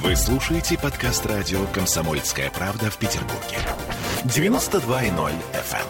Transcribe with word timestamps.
Вы 0.00 0.16
слушаете 0.16 0.78
подкаст 0.78 1.26
радио 1.26 1.66
«Комсомольская 1.66 2.50
правда» 2.50 2.90
в 2.90 2.96
Петербурге. 2.96 3.58
92.0 4.24 5.32
FM. 5.52 5.86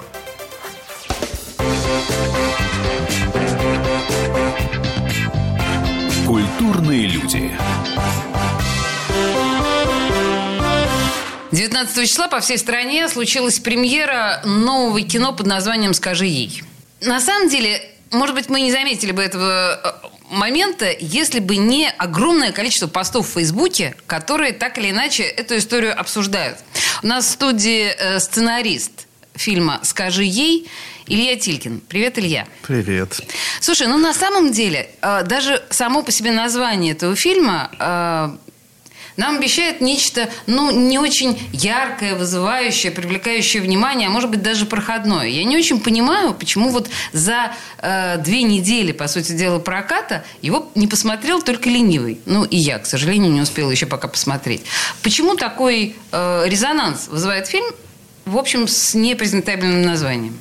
Культурные 6.26 7.07
люди. 7.07 7.52
19 11.53 12.09
числа 12.09 12.27
по 12.27 12.41
всей 12.41 12.59
стране 12.59 13.09
случилась 13.09 13.61
премьера 13.61 14.43
нового 14.45 15.00
кино 15.03 15.32
под 15.32 15.46
названием 15.46 15.95
«Скажи 15.95 16.27
ей». 16.27 16.64
На 17.00 17.21
самом 17.21 17.48
деле, 17.48 17.80
может 18.11 18.34
быть, 18.34 18.48
мы 18.48 18.62
не 18.62 18.73
заметили 18.73 19.12
бы 19.12 19.23
этого 19.23 20.02
э, 20.02 20.02
момента, 20.33 20.91
если 20.99 21.39
бы 21.39 21.57
не 21.57 21.89
огромное 21.91 22.53
количество 22.53 22.89
постов 22.89 23.29
в 23.29 23.32
Фейсбуке, 23.35 23.95
которые 24.07 24.53
так 24.53 24.79
или 24.79 24.91
иначе 24.91 25.23
эту 25.23 25.58
историю 25.58 25.99
обсуждают. 25.99 26.58
У 27.03 27.07
нас 27.07 27.27
в 27.27 27.31
студии 27.31 27.95
э, 27.96 28.18
сценарист 28.18 29.07
фильма 29.35 29.81
«Скажи 29.82 30.25
ей» 30.25 30.68
Илья 31.07 31.36
Тилькин. 31.36 31.81
Привет, 31.81 32.18
Илья. 32.18 32.46
Привет. 32.62 33.20
Слушай, 33.60 33.88
ну 33.88 33.98
на 33.98 34.14
самом 34.14 34.52
деле, 34.52 34.88
э, 35.02 35.22
даже 35.24 35.62
само 35.70 36.02
по 36.02 36.10
себе 36.10 36.33
название 36.33 36.92
этого 36.92 37.14
фильма 37.16 37.70
э, 37.78 38.41
нам 39.16 39.36
обещает 39.36 39.80
нечто, 39.80 40.28
ну, 40.46 40.70
не 40.70 40.98
очень 40.98 41.38
яркое, 41.52 42.14
вызывающее, 42.14 42.92
привлекающее 42.92 43.62
внимание, 43.62 44.08
а 44.08 44.10
может 44.10 44.30
быть 44.30 44.42
даже 44.42 44.66
проходное. 44.66 45.26
Я 45.26 45.44
не 45.44 45.56
очень 45.56 45.80
понимаю, 45.80 46.34
почему 46.34 46.70
вот 46.70 46.88
за 47.12 47.52
э, 47.78 48.18
две 48.18 48.42
недели, 48.42 48.92
по 48.92 49.08
сути 49.08 49.32
дела, 49.32 49.58
проката 49.58 50.24
его 50.40 50.70
не 50.74 50.86
посмотрел 50.86 51.42
только 51.42 51.68
ленивый. 51.68 52.20
Ну, 52.26 52.44
и 52.44 52.56
я, 52.56 52.78
к 52.78 52.86
сожалению, 52.86 53.32
не 53.32 53.40
успела 53.40 53.70
еще 53.70 53.86
пока 53.86 54.08
посмотреть. 54.08 54.62
Почему 55.02 55.36
такой 55.36 55.96
э, 56.10 56.44
резонанс 56.46 57.08
вызывает 57.08 57.47
фильм, 57.47 57.66
в 58.24 58.38
общем, 58.38 58.69
с 58.69 58.94
непрезентабельным 58.94 59.82
названием? 59.82 60.38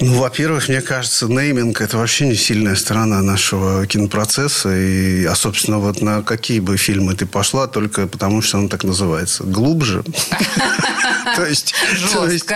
Ну, 0.00 0.14
во-первых, 0.20 0.68
мне 0.68 0.80
кажется, 0.80 1.26
нейминг– 1.26 1.80
это 1.82 1.98
вообще 1.98 2.28
не 2.28 2.36
сильная 2.36 2.76
сторона 2.76 3.20
нашего 3.20 3.84
кинопроцесса. 3.86 4.76
И, 4.76 5.24
а, 5.24 5.34
собственно, 5.34 5.78
вот 5.78 6.00
на 6.02 6.22
какие 6.22 6.60
бы 6.60 6.76
фильмы 6.76 7.14
ты 7.14 7.26
пошла, 7.26 7.66
только 7.66 8.06
потому, 8.06 8.40
что 8.40 8.58
он 8.58 8.68
так 8.68 8.84
называется. 8.84 9.42
Глубже. 9.44 10.04
То 11.36 11.46
есть, 11.46 11.74
то 12.12 12.26
есть 12.26 12.50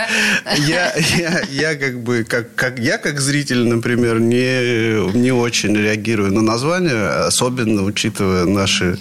я, 0.66 0.92
я, 0.94 1.42
я 1.50 1.74
как 1.76 2.02
бы, 2.02 2.24
как, 2.24 2.54
как, 2.54 2.78
я 2.78 2.98
как 2.98 3.20
зритель, 3.20 3.68
например, 3.68 4.18
не, 4.18 5.12
не 5.16 5.30
очень 5.30 5.76
реагирую 5.76 6.32
на 6.32 6.42
название, 6.42 7.08
особенно 7.08 7.82
учитывая 7.82 8.44
наши, 8.44 8.98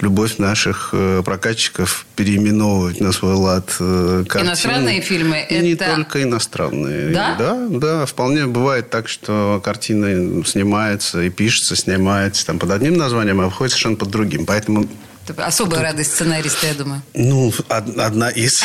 любовь 0.00 0.38
наших 0.38 0.90
э, 0.92 1.22
прокатчиков 1.24 2.06
переименовывать 2.14 3.00
на 3.00 3.10
свой 3.12 3.34
лад 3.34 3.74
э, 3.80 4.24
картины. 4.28 4.50
Иностранные 4.50 5.00
фильмы? 5.00 5.46
Не 5.50 5.74
только 5.74 6.22
иностранные. 6.22 7.08
Да? 7.08 7.36
Да, 7.38 7.68
да. 7.80 8.06
Вполне 8.06 8.46
бывает 8.46 8.90
так, 8.90 9.08
что 9.08 9.60
картина 9.64 10.44
снимается 10.44 11.22
и 11.22 11.30
пишется, 11.30 11.76
снимается 11.76 12.46
там 12.46 12.58
под 12.58 12.70
одним 12.70 12.96
названием, 12.96 13.40
а 13.40 13.44
выходит 13.44 13.72
совершенно 13.72 13.96
под 13.96 14.10
другим. 14.10 14.46
Поэтому 14.46 14.88
Особая 15.38 15.80
Тут... 15.80 15.82
радость 15.82 16.12
сценариста, 16.12 16.68
я 16.68 16.74
думаю. 16.74 17.02
Ну, 17.14 17.52
одна 17.68 18.30
из 18.30 18.62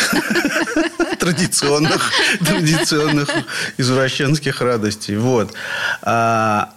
традиционных, 1.20 2.12
традиционных 2.40 3.30
извращенских 3.78 4.62
радостей. 4.62 5.18
Вот. 5.18 5.54
А, 6.04 6.74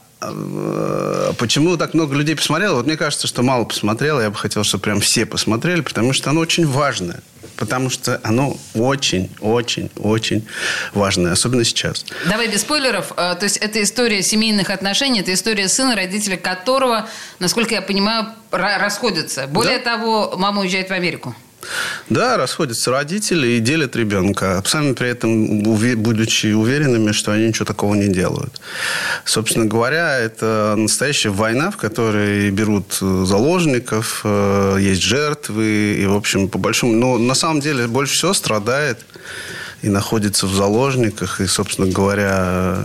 почему 1.38 1.76
так 1.76 1.94
много 1.94 2.14
людей 2.14 2.36
посмотрело? 2.36 2.76
Вот 2.76 2.86
мне 2.86 2.96
кажется, 2.96 3.26
что 3.26 3.42
мало 3.42 3.64
посмотрело. 3.64 4.20
Я 4.20 4.30
бы 4.30 4.36
хотел, 4.36 4.64
чтобы 4.64 4.82
прям 4.82 5.00
все 5.00 5.26
посмотрели, 5.26 5.80
потому 5.80 6.12
что 6.12 6.30
оно 6.30 6.40
очень 6.40 6.66
важное 6.66 7.22
потому 7.56 7.90
что 7.90 8.20
оно 8.24 8.56
очень, 8.74 9.30
очень, 9.40 9.90
очень 9.96 10.46
важное, 10.92 11.32
особенно 11.32 11.64
сейчас. 11.64 12.04
Давай 12.28 12.48
без 12.48 12.62
спойлеров. 12.62 13.12
А, 13.16 13.34
то 13.34 13.44
есть 13.44 13.58
это 13.58 13.82
история 13.82 14.22
семейных 14.22 14.70
отношений, 14.70 15.20
это 15.20 15.32
история 15.32 15.68
сына, 15.68 15.94
родители 15.94 16.36
которого, 16.36 17.08
насколько 17.38 17.74
я 17.74 17.82
понимаю, 17.82 18.28
расходятся. 18.50 19.46
Более 19.46 19.78
да? 19.78 19.96
того, 19.96 20.34
мама 20.36 20.62
уезжает 20.62 20.88
в 20.88 20.92
Америку. 20.92 21.34
Да, 22.10 22.36
расходятся 22.36 22.90
родители 22.90 23.46
и 23.48 23.60
делят 23.60 23.96
ребенка, 23.96 24.62
сами 24.66 24.92
при 24.92 25.08
этом 25.08 25.62
будучи 25.62 26.52
уверенными, 26.52 27.12
что 27.12 27.32
они 27.32 27.48
ничего 27.48 27.64
такого 27.64 27.94
не 27.94 28.08
делают. 28.08 28.60
Собственно 29.24 29.66
говоря, 29.66 30.18
это 30.18 30.74
настоящая 30.76 31.30
война, 31.30 31.70
в 31.70 31.76
которой 31.76 32.50
берут 32.50 32.98
э, 33.00 33.24
заложников, 33.26 34.20
э, 34.24 34.78
есть 34.80 35.02
жертвы, 35.02 35.96
и, 36.00 36.06
в 36.06 36.14
общем, 36.14 36.48
по 36.48 36.58
большому... 36.58 36.94
Но 36.94 37.18
на 37.18 37.34
самом 37.34 37.60
деле 37.60 37.86
больше 37.86 38.14
всего 38.14 38.34
страдает 38.34 38.98
и 39.82 39.88
находится 39.88 40.46
в 40.46 40.54
заложниках, 40.54 41.40
и, 41.40 41.46
собственно 41.46 41.90
говоря, 41.90 42.78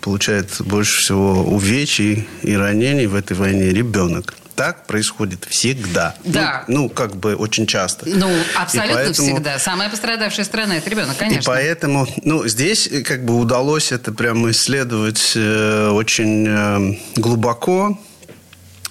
получает 0.00 0.60
больше 0.60 1.00
всего 1.00 1.42
увечий 1.44 2.28
и 2.42 2.56
ранений 2.56 3.06
в 3.06 3.14
этой 3.14 3.36
войне 3.36 3.70
ребенок 3.70 4.34
так 4.54 4.86
происходит 4.86 5.44
всегда. 5.48 6.14
Да. 6.24 6.64
Ну, 6.68 6.84
ну 6.84 6.88
как 6.88 7.16
бы 7.16 7.34
очень 7.34 7.66
часто. 7.66 8.08
Ну, 8.08 8.30
абсолютно 8.54 8.94
поэтому, 8.94 9.28
всегда. 9.28 9.58
Самая 9.58 9.88
пострадавшая 9.90 10.44
страна– 10.44 10.76
это 10.78 10.90
ребенок, 10.90 11.16
конечно. 11.16 11.40
И 11.40 11.44
поэтому, 11.44 12.06
ну, 12.22 12.46
здесь 12.46 12.86
э, 12.86 13.02
как 13.02 13.24
бы 13.24 13.38
удалось 13.38 13.92
это 13.92 14.12
прямо 14.12 14.50
исследовать 14.50 15.32
э, 15.34 15.88
очень 15.90 16.46
э, 16.48 16.98
глубоко. 17.16 17.98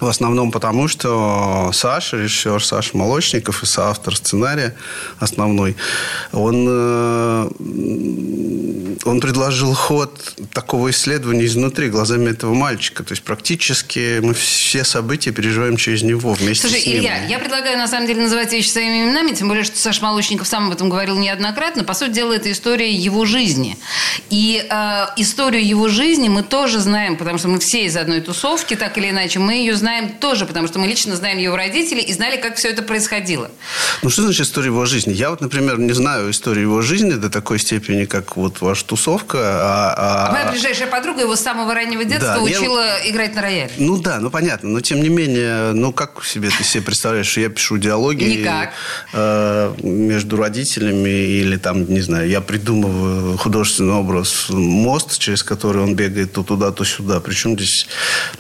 В 0.04 0.08
основном 0.08 0.52
потому, 0.52 0.90
что 0.90 1.72
Саша, 1.74 2.18
режиссер 2.18 2.62
Саша 2.62 2.98
Молочников 2.98 3.64
и 3.64 3.66
соавтор 3.66 4.18
сценария 4.18 4.76
основной, 5.20 5.78
он, 6.34 6.66
э, 6.68 7.50
он 9.06 9.22
предложил 9.22 9.74
ход 9.74 10.36
такого 10.52 10.92
исследования 10.92 11.46
изнутри, 11.46 11.88
глазами 11.88 12.32
этого 12.32 12.54
мальчика. 12.54 13.04
То 13.04 13.14
есть 13.14 13.24
практически 13.24 14.20
мы 14.20 14.34
все 14.34 14.84
события 14.84 15.32
переживаем 15.32 15.78
через 15.78 16.04
него 16.04 16.34
вместе 16.34 16.68
Слушай, 16.68 16.82
с 16.82 16.86
ним. 16.86 16.98
Илья, 16.98 17.26
я 17.26 17.40
предлагаю 17.40 17.78
на 17.78 17.88
самом 17.88 18.06
деле 18.08 18.24
называть 18.24 18.52
вещи 18.52 18.68
своими 18.68 19.06
именами, 19.06 19.34
тем 19.34 19.48
более, 19.48 19.64
что 19.64 19.80
Саша 19.80 20.04
Молочников 20.04 20.48
сам 20.50 20.68
об 20.68 20.74
этом 20.74 20.90
говорил 20.90 21.18
неоднократно. 21.18 21.86
По 21.86 21.94
сути 21.94 22.12
дела, 22.12 22.34
это 22.34 22.52
история 22.52 22.92
его 22.92 23.24
жизни. 23.24 23.78
И 24.30 24.68
э, 24.70 25.06
историю 25.16 25.66
его 25.66 25.88
жизни 25.88 26.28
мы 26.28 26.44
тоже 26.44 26.80
знаем, 26.80 27.16
потому 27.16 27.38
что 27.38 27.48
мы 27.48 27.60
все 27.60 27.86
из 27.86 27.96
одной 27.96 28.20
тусовки, 28.20 28.76
так 28.76 28.98
или 28.98 29.10
иначе, 29.10 29.40
мы 29.40 29.54
ее 29.54 29.76
знаем 29.76 29.93
знаем 29.94 30.10
тоже, 30.20 30.46
потому 30.46 30.68
что 30.68 30.80
мы 30.80 30.88
лично 30.88 31.16
знаем 31.16 31.38
его 31.38 31.56
родителей 31.56 32.02
и 32.02 32.14
знали, 32.14 32.38
как 32.38 32.56
все 32.56 32.70
это 32.70 32.82
происходило. 32.82 33.52
Ну, 34.02 34.10
что 34.10 34.24
значит 34.24 34.48
история 34.48 34.68
его 34.68 34.86
жизни? 34.86 35.14
Я 35.14 35.30
вот, 35.30 35.42
например, 35.42 35.78
не 35.80 35.94
знаю 35.94 36.32
историю 36.32 36.64
его 36.64 36.82
жизни 36.82 37.14
до 37.14 37.30
такой 37.30 37.60
степени, 37.60 38.06
как 38.06 38.36
вот 38.36 38.62
ваша 38.62 38.86
тусовка. 38.86 39.38
А, 39.40 39.94
а... 39.96 40.28
а 40.30 40.32
моя 40.32 40.52
ближайшая 40.52 40.88
подруга 40.88 41.22
его 41.22 41.36
с 41.36 41.42
самого 41.42 41.74
раннего 41.74 42.04
детства 42.04 42.36
да, 42.36 42.42
учила 42.42 42.86
я... 42.86 43.10
играть 43.12 43.36
на 43.36 43.42
рояле. 43.42 43.72
Ну 43.78 43.98
да, 43.98 44.20
ну 44.20 44.32
понятно. 44.32 44.70
Но 44.70 44.82
тем 44.82 45.02
не 45.02 45.10
менее, 45.10 45.74
ну 45.74 45.94
как 45.94 46.26
себе 46.26 46.50
ты 46.50 46.64
себе 46.64 46.84
представляешь, 46.84 47.28
что 47.28 47.42
я 47.42 47.50
пишу 47.50 47.78
диалоги 47.78 48.24
Никак. 48.24 48.74
Э, 49.14 49.74
между 49.84 50.38
родителями 50.38 51.10
или 51.10 51.58
там, 51.58 51.86
не 51.86 52.02
знаю, 52.02 52.28
я 52.30 52.42
придумываю 52.42 53.38
художественный 53.38 53.94
образ, 53.94 54.48
мост, 54.50 55.20
через 55.20 55.44
который 55.44 55.84
он 55.84 55.96
бегает 55.96 56.34
то 56.34 56.44
туда, 56.44 56.72
то 56.72 56.84
сюда. 56.84 57.20
Причем 57.20 57.54
здесь... 57.54 57.88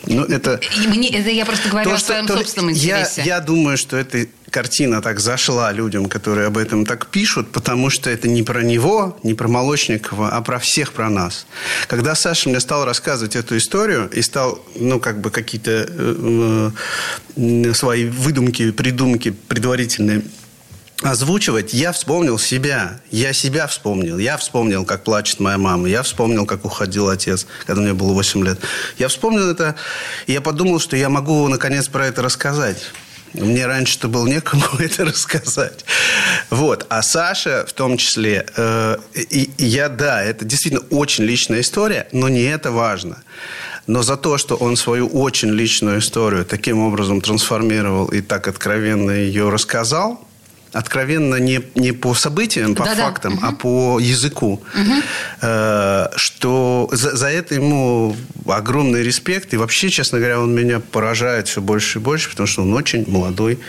Ну, 0.08 0.24
это... 0.24 0.59
И 0.84 0.88
мне, 0.88 1.09
это 1.09 1.30
я 1.34 1.46
просто 1.46 1.70
говорю 1.70 1.90
то, 1.90 1.96
о 1.96 2.00
своем 2.00 2.28
то, 2.28 2.38
собственном 2.38 2.72
интересе. 2.72 3.22
Я, 3.22 3.36
я 3.36 3.40
думаю, 3.40 3.78
что 3.78 3.98
эта 3.98 4.28
картина 4.50 5.02
так 5.02 5.20
зашла 5.20 5.72
людям, 5.72 6.06
которые 6.06 6.48
об 6.48 6.58
этом 6.58 6.86
так 6.86 7.08
пишут, 7.08 7.52
потому 7.52 7.90
что 7.90 8.10
это 8.10 8.28
не 8.28 8.44
про 8.44 8.62
него, 8.62 9.18
не 9.24 9.34
про 9.34 9.48
Молочникова, 9.48 10.30
а 10.30 10.42
про 10.42 10.60
всех, 10.60 10.94
про 10.94 11.10
нас. 11.10 11.48
Когда 11.88 12.16
Саша 12.16 12.50
мне 12.50 12.60
стал 12.60 12.86
рассказывать 12.86 13.36
эту 13.36 13.58
историю 13.58 14.10
и 14.14 14.22
стал, 14.22 14.64
ну, 14.76 15.00
как 15.00 15.20
бы 15.22 15.32
какие-то 15.32 15.88
э, 15.90 16.72
э, 17.36 17.74
свои 17.74 18.06
выдумки, 18.06 18.72
придумки 18.72 19.31
предварительные 19.31 20.22
озвучивать, 21.04 21.74
я 21.74 21.92
вспомнил 21.92 22.38
себя. 22.40 23.00
Я 23.12 23.34
себя 23.34 23.68
вспомнил. 23.68 24.18
Я 24.18 24.38
вспомнил, 24.38 24.86
как 24.86 25.04
плачет 25.04 25.40
моя 25.40 25.58
мама. 25.58 25.88
Я 25.88 26.04
вспомнил, 26.04 26.46
как 26.46 26.66
уходил 26.66 27.10
отец, 27.10 27.46
когда 27.66 27.82
мне 27.82 27.94
было 27.94 28.14
8 28.14 28.44
лет. 28.46 28.60
Я 28.98 29.08
вспомнил 29.08 29.50
это, 29.50 29.76
и 30.28 30.34
я 30.34 30.42
подумал, 30.42 30.80
что 30.80 30.96
я 30.96 31.10
могу, 31.10 31.48
наконец, 31.48 31.88
про 31.88 32.08
это 32.08 32.22
рассказать. 32.22 32.78
Мне 33.34 33.66
раньше-то 33.66 34.08
было 34.08 34.28
некому 34.28 34.64
это 34.80 35.06
рассказать. 35.06 35.86
Вот. 36.50 36.86
А 36.90 37.02
Саша 37.02 37.66
в 37.68 37.74
том 37.74 37.98
числе, 37.98 38.46
э, 38.56 38.98
и, 39.14 39.50
и 39.58 39.66
я, 39.66 39.90
да, 39.90 40.24
это 40.24 40.46
действительно 40.46 40.86
очень 40.90 41.24
личная 41.24 41.62
история, 41.62 42.08
но 42.12 42.30
не 42.30 42.44
это 42.44 42.72
важно. 42.72 43.18
Но 43.88 44.02
за 44.02 44.16
то, 44.16 44.38
что 44.38 44.56
он 44.56 44.78
свою 44.78 45.08
очень 45.08 45.50
личную 45.50 46.00
историю 46.00 46.46
таким 46.46 46.80
образом 46.80 47.22
трансформировал 47.22 48.06
и 48.08 48.22
так 48.22 48.48
откровенно 48.48 49.12
ее 49.12 49.50
рассказал– 49.50 50.26
откровенно 50.74 51.36
не, 51.36 51.62
не 51.75 51.92
по 51.92 52.14
событиям, 52.14 52.75
по 52.75 52.84
Да-да. 52.86 53.04
фактам, 53.06 53.40
а 53.42 53.52
по 53.52 54.00
языку. 54.00 54.62
Э, 55.42 56.08
что 56.16 56.90
за, 56.92 57.16
за 57.16 57.28
это 57.28 57.56
ему 57.56 58.16
огромный 58.48 59.04
респект. 59.04 59.54
И 59.54 59.58
вообще, 59.58 59.90
честно 59.90 60.20
говоря, 60.20 60.40
он 60.40 60.54
меня 60.54 60.80
поражает 60.80 61.48
все 61.48 61.62
больше 61.62 62.00
и 62.00 62.02
больше, 62.02 62.30
потому 62.30 62.48
что 62.48 62.62
он 62.64 62.74
очень 62.74 63.10
молодой 63.10 63.60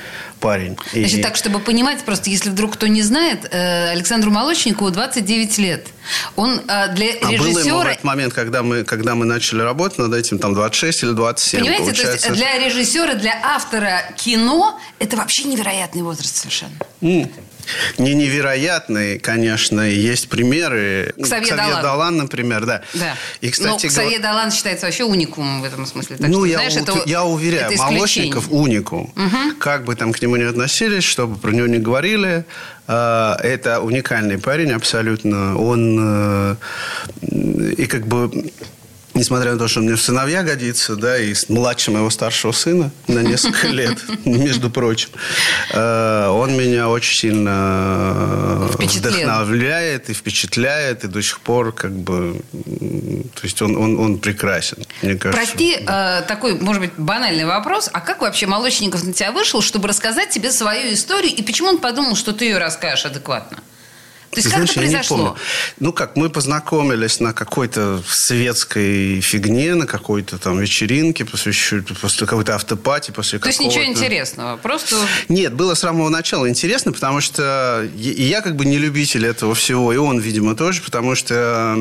парень. 0.40 0.76
И- 0.92 1.00
Значит, 1.00 1.22
так, 1.22 1.36
чтобы 1.36 1.58
понимать, 1.58 2.02
просто 2.04 2.30
если 2.30 2.50
вдруг 2.50 2.74
кто 2.74 2.86
не 2.86 3.02
знает, 3.02 3.46
э, 3.50 3.90
Александру 3.90 4.30
Молочникову 4.30 4.90
29 4.90 5.58
лет. 5.58 5.86
Он 6.36 6.60
э, 6.66 6.94
для 6.94 7.06
А 7.22 7.26
было 7.26 7.32
ему 7.32 7.42
в 7.42 7.56
режиссера... 7.56 7.90
этот 7.92 8.04
момент, 8.04 8.34
когда 8.34 8.62
мы, 8.62 8.84
когда 8.84 9.14
мы 9.14 9.24
начали 9.24 9.60
работать 9.62 9.98
над 9.98 10.14
этим, 10.14 10.38
там 10.38 10.54
26 10.54 11.02
или 11.04 11.10
27, 11.12 11.60
Понимаете, 11.60 11.84
то 11.84 11.90
есть 11.90 12.02
получается. 12.02 12.32
для 12.32 12.58
режиссера, 12.58 13.14
для 13.14 13.40
автора 13.42 14.02
кино 14.16 14.78
это 14.98 15.16
вообще 15.16 15.44
невероятный 15.44 16.02
возраст 16.02 16.36
совершенно. 16.36 16.74
М. 17.00 17.30
Не 17.98 18.14
невероятный, 18.14 19.18
конечно, 19.18 19.80
есть 19.80 20.28
примеры. 20.28 21.14
Ксавье 21.22 21.54
Далан. 21.56 22.16
например, 22.16 22.64
да. 22.66 22.82
Да. 22.94 23.16
И, 23.40 23.46
Но 23.46 23.52
кстати, 23.52 23.86
Ксавье 23.86 24.18
говоря- 24.18 24.22
Далан 24.22 24.50
считается 24.50 24.86
вообще 24.86 25.04
уникумом 25.04 25.62
в 25.62 25.64
этом 25.64 25.86
смысле. 25.86 26.16
Так 26.16 26.28
ну, 26.28 26.38
что, 26.38 26.44
я, 26.46 26.54
знаешь, 26.56 26.76
у- 26.76 26.78
это, 26.80 27.02
я 27.06 27.24
уверяю, 27.24 27.70
это. 27.72 27.82
Молочников 27.82 28.46
уникум. 28.50 29.12
Как 29.58 29.84
бы 29.84 29.94
там 29.96 30.12
к 30.12 30.20
нему 30.22 30.36
ни 30.36 30.42
относились, 30.44 31.04
что 31.04 31.26
бы 31.26 31.36
про 31.38 31.50
него 31.52 31.66
ни 31.66 31.78
говорили, 31.78 32.44
э, 32.86 33.34
это 33.42 33.80
уникальный 33.80 34.38
парень 34.38 34.72
абсолютно. 34.72 35.56
Он 35.58 35.98
э, 36.00 36.56
и 37.76 37.86
как 37.86 38.06
бы 38.06 38.30
Несмотря 39.14 39.52
на 39.52 39.58
то, 39.58 39.68
что 39.68 39.80
мне 39.80 39.94
в 39.94 40.02
сыновья 40.02 40.42
годится, 40.42 40.96
да, 40.96 41.16
и 41.16 41.34
младше 41.48 41.92
моего 41.92 42.10
старшего 42.10 42.50
сына 42.50 42.90
на 43.06 43.20
несколько 43.20 43.68
лет, 43.80 43.96
между 44.24 44.70
прочим, 44.70 45.10
э, 45.72 46.26
он 46.28 46.56
меня 46.56 46.88
очень 46.88 47.16
сильно 47.16 48.68
э, 48.70 48.74
Впечатлил. 48.74 49.12
вдохновляет 49.12 50.10
и 50.10 50.14
впечатляет, 50.14 51.04
и 51.04 51.06
до 51.06 51.22
сих 51.22 51.40
пор 51.40 51.72
как 51.72 51.92
бы... 51.92 52.40
То 52.52 53.40
есть 53.44 53.62
он, 53.62 53.76
он, 53.76 54.00
он 54.00 54.18
прекрасен, 54.18 54.78
мне 55.02 55.14
кажется. 55.14 55.46
Прости, 55.46 55.76
э, 55.78 56.22
такой, 56.26 56.58
может 56.58 56.82
быть, 56.82 56.92
банальный 56.96 57.44
вопрос. 57.44 57.88
А 57.92 58.00
как 58.00 58.20
вообще 58.20 58.46
Молочников 58.46 59.04
на 59.04 59.12
тебя 59.12 59.30
вышел, 59.30 59.62
чтобы 59.62 59.86
рассказать 59.86 60.30
тебе 60.30 60.50
свою 60.50 60.92
историю? 60.92 61.32
И 61.32 61.42
почему 61.42 61.68
он 61.68 61.78
подумал, 61.78 62.16
что 62.16 62.32
ты 62.32 62.46
ее 62.46 62.58
расскажешь 62.58 63.06
адекватно? 63.06 63.58
То 64.34 64.38
есть 64.40 64.48
Ты 64.48 64.54
как 64.54 64.56
знаешь, 64.58 64.70
это 64.70 64.80
я 64.80 64.86
не 64.86 64.92
произошло? 64.92 65.16
помню. 65.16 65.34
Ну 65.80 65.92
как, 65.92 66.16
мы 66.16 66.28
познакомились 66.30 67.20
на 67.20 67.32
какой-то 67.32 68.02
светской 68.08 69.20
фигне, 69.20 69.74
на 69.74 69.86
какой-то 69.86 70.38
там 70.38 70.58
вечеринке, 70.58 71.24
посвящу- 71.24 71.82
после 72.00 72.26
какой-то 72.26 72.54
автопати, 72.54 73.10
после 73.10 73.38
То 73.38 73.46
есть 73.46 73.58
какого-то... 73.58 73.80
ничего 73.80 73.92
интересного, 73.92 74.56
просто... 74.56 74.96
Нет, 75.28 75.54
было 75.54 75.74
с 75.74 75.80
самого 75.80 76.08
начала 76.08 76.48
интересно, 76.48 76.92
потому 76.92 77.20
что 77.20 77.88
я 77.96 78.40
как 78.40 78.56
бы 78.56 78.64
не 78.64 78.78
любитель 78.78 79.26
этого 79.26 79.54
всего, 79.54 79.92
и 79.92 79.96
он, 79.96 80.18
видимо, 80.18 80.54
тоже, 80.56 80.82
потому 80.82 81.14
что 81.14 81.76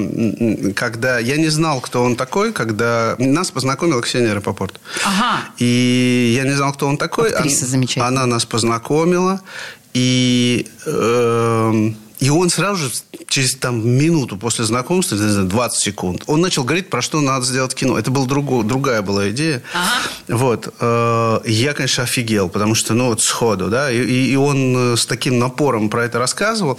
когда 0.76 1.20
я 1.20 1.38
не 1.38 1.50
знал, 1.50 1.82
кто 1.82 2.04
он 2.04 2.16
такой, 2.16 2.54
когда 2.54 3.16
нас 3.18 3.52
познакомила 3.52 4.02
Ксения 4.02 4.34
Рапопорт. 4.34 4.80
Ага. 5.04 5.42
И 5.58 6.34
я 6.38 6.44
не 6.44 6.52
знал, 6.56 6.74
кто 6.74 6.88
он 6.88 6.98
такой. 6.98 7.30
Актриса 7.32 7.66
Ан- 7.66 7.72
замечательная. 7.72 8.08
Она 8.08 8.26
нас 8.26 8.46
познакомила, 8.46 9.42
и 9.94 10.68
эм, 10.86 11.96
и 12.26 12.30
он 12.30 12.50
сразу 12.50 12.86
же, 12.86 12.92
через 13.28 13.56
там, 13.56 13.86
минуту 13.88 14.38
после 14.38 14.66
знакомства, 14.66 15.16
не 15.16 15.22
знаю, 15.30 15.48
20 15.48 15.84
секунд, 15.84 16.24
он 16.28 16.40
начал 16.42 16.64
говорить, 16.64 16.90
про 16.90 17.02
что 17.02 17.20
надо 17.22 17.46
сделать 17.46 17.74
кино. 17.76 17.98
Это 17.98 18.12
была 18.12 18.26
друго- 18.26 18.64
другая 18.64 19.02
была 19.02 19.30
идея. 19.32 19.62
Ага. 19.74 20.38
Вот. 20.38 20.74
э, 20.80 21.40
Я, 21.46 21.74
конечно, 21.74 22.04
офигел, 22.04 22.50
потому 22.50 22.76
что, 22.76 22.94
ну, 22.94 23.08
вот 23.08 23.22
сходу, 23.22 23.68
да, 23.70 23.92
и, 23.92 23.98
и- 23.98 24.32
и 24.32 24.36
он 24.38 24.94
э, 24.94 24.96
с 24.98 25.06
таким 25.06 25.38
напором 25.40 25.90
про 25.90 26.06
это 26.06 26.20
рассказывал. 26.20 26.78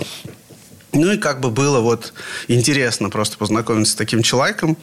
Ну, 0.93 1.13
и 1.13 1.19
как 1.19 1.41
бы 1.41 1.51
было 1.51 1.81
вот 1.81 2.13
интересно 2.49 3.11
просто 3.11 3.37
познакомиться 3.37 3.93
с 3.93 3.97
таким 3.97 4.23
человеком. 4.23 4.77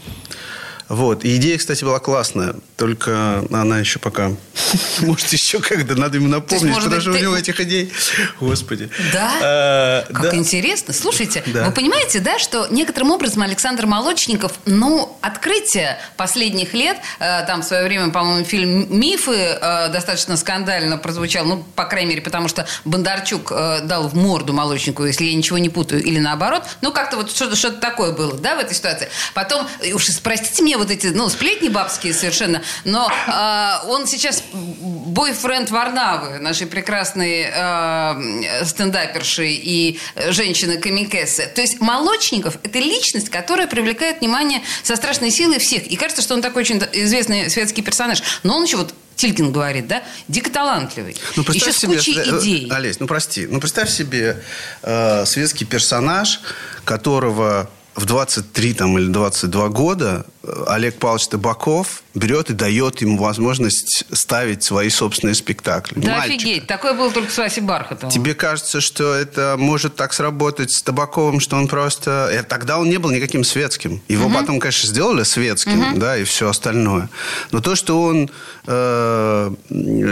Вот. 0.91 1.23
И 1.23 1.37
идея, 1.37 1.57
кстати, 1.57 1.85
была 1.85 1.99
классная. 1.99 2.53
Только 2.75 3.45
она 3.49 3.79
еще 3.79 3.97
пока... 3.97 4.33
Может, 4.99 5.31
еще 5.31 5.59
когда 5.59 5.95
надо 5.95 6.17
ему 6.17 6.27
напомнить, 6.27 6.75
потому 6.75 6.99
что 6.99 7.11
у 7.11 7.13
ты- 7.13 7.21
него 7.21 7.37
этих 7.37 7.61
идей... 7.61 7.93
Господи. 8.41 8.89
Да? 9.13 10.03
Э, 10.09 10.13
Как 10.13 10.33
интересно. 10.33 10.93
Слушайте, 10.93 11.43
вы 11.45 11.71
понимаете, 11.71 12.19
да, 12.19 12.39
что 12.39 12.67
некоторым 12.69 13.11
образом 13.11 13.41
Александр 13.41 13.85
Молочников, 13.85 14.51
ну, 14.65 15.17
открытие 15.21 15.97
последних 16.17 16.73
лет, 16.73 16.97
э, 17.19 17.45
там 17.45 17.61
в 17.61 17.65
свое 17.65 17.85
время, 17.85 18.09
по-моему, 18.09 18.43
фильм 18.43 18.99
«Мифы» 18.99 19.31
э, 19.33 19.89
достаточно 19.93 20.35
скандально 20.35 20.97
прозвучал, 20.97 21.45
ну, 21.45 21.63
по 21.75 21.85
крайней 21.85 22.09
мере, 22.09 22.21
потому 22.21 22.49
что 22.49 22.67
Бондарчук 22.83 23.53
э, 23.53 23.79
дал 23.83 24.09
в 24.09 24.13
морду 24.13 24.51
Молочникову, 24.51 25.07
если 25.07 25.23
я 25.23 25.35
ничего 25.35 25.57
не 25.57 25.69
путаю, 25.69 26.03
или 26.03 26.19
наоборот. 26.19 26.63
Ну, 26.81 26.91
как-то 26.91 27.15
вот 27.15 27.31
что-то, 27.31 27.71
такое 27.71 28.11
было, 28.11 28.33
да, 28.33 28.57
в 28.57 28.59
этой 28.59 28.75
ситуации. 28.75 29.07
Потом, 29.33 29.65
уж 29.93 30.09
простите 30.21 30.61
мне 30.63 30.80
вот 30.81 30.89
эти, 30.89 31.07
ну, 31.07 31.29
сплетни 31.29 31.69
бабские 31.69 32.13
совершенно, 32.13 32.63
но 32.85 33.07
э, 33.09 33.87
он 33.87 34.07
сейчас 34.07 34.43
бойфренд 34.51 35.69
Варнавы, 35.69 36.39
нашей 36.39 36.65
прекрасной 36.65 37.45
э, 37.53 38.65
стендаперши 38.65 39.47
и 39.47 39.99
женщины 40.29 40.77
Камикессы. 40.77 41.47
То 41.53 41.61
есть 41.61 41.79
Молочников– 41.79 42.57
это 42.63 42.79
личность, 42.79 43.29
которая 43.29 43.67
привлекает 43.67 44.21
внимание 44.21 44.61
со 44.81 44.95
страшной 44.95 45.29
силой 45.29 45.59
всех. 45.59 45.85
И 45.85 45.95
кажется, 45.95 46.23
что 46.23 46.33
он 46.33 46.41
такой 46.41 46.63
очень 46.63 46.81
известный 46.93 47.49
светский 47.49 47.83
персонаж. 47.83 48.23
Но 48.41 48.57
он 48.57 48.63
еще 48.63 48.77
вот 48.77 48.93
Тилькин 49.15 49.51
говорит, 49.51 49.87
да, 49.87 50.01
дико 50.27 50.49
талантливый. 50.49 51.15
Ну, 51.35 51.43
еще 51.53 51.71
с 51.71 51.77
себе, 51.77 51.97
кучей 51.97 52.17
э, 52.17 52.39
идей. 52.39 52.67
Олесь, 52.71 52.99
ну 52.99 53.05
прости, 53.05 53.45
ну 53.45 53.59
представь 53.59 53.91
себе 53.91 54.41
э, 54.81 55.25
светский 55.25 55.65
персонаж, 55.65 56.41
которого 56.85 57.69
в 57.95 58.05
23 58.05 58.73
там, 58.73 58.97
или 58.97 59.07
22 59.07 59.69
года 59.69 60.25
Олег 60.67 60.95
Павлович 60.97 61.27
Табаков 61.27 62.01
берет 62.15 62.49
и 62.49 62.53
дает 62.53 63.01
ему 63.01 63.17
возможность 63.17 64.05
ставить 64.11 64.63
свои 64.63 64.89
собственные 64.89 65.35
спектакли. 65.35 65.99
Да 65.99 66.17
Мальчика. 66.17 66.35
офигеть, 66.35 66.67
такое 66.67 66.93
было 66.93 67.11
только 67.11 67.31
с 67.31 67.37
Васей 67.37 67.61
Бархатовым. 67.61 68.11
Тебе 68.11 68.33
кажется, 68.33 68.81
что 68.81 69.13
это 69.13 69.55
может 69.57 69.95
так 69.95 70.13
сработать 70.13 70.71
с 70.71 70.81
Табаковым, 70.81 71.39
что 71.39 71.57
он 71.57 71.67
просто... 71.67 72.29
э, 72.31 72.43
Тогда 72.43 72.79
он 72.79 72.89
не 72.89 72.97
был 72.97 73.11
никаким 73.11 73.43
светским. 73.43 74.01
Его 74.07 74.29
потом, 74.29 74.59
конечно, 74.59 74.89
сделали 74.89 75.23
светским, 75.23 75.99
да, 75.99 76.17
и 76.17 76.23
все 76.23 76.49
остальное. 76.49 77.09
Но 77.51 77.61
то, 77.61 77.75
что 77.75 78.01
он 78.01 78.29
э, 78.65 79.51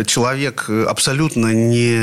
человек 0.06 0.70
абсолютно 0.70 1.54
не, 1.54 1.98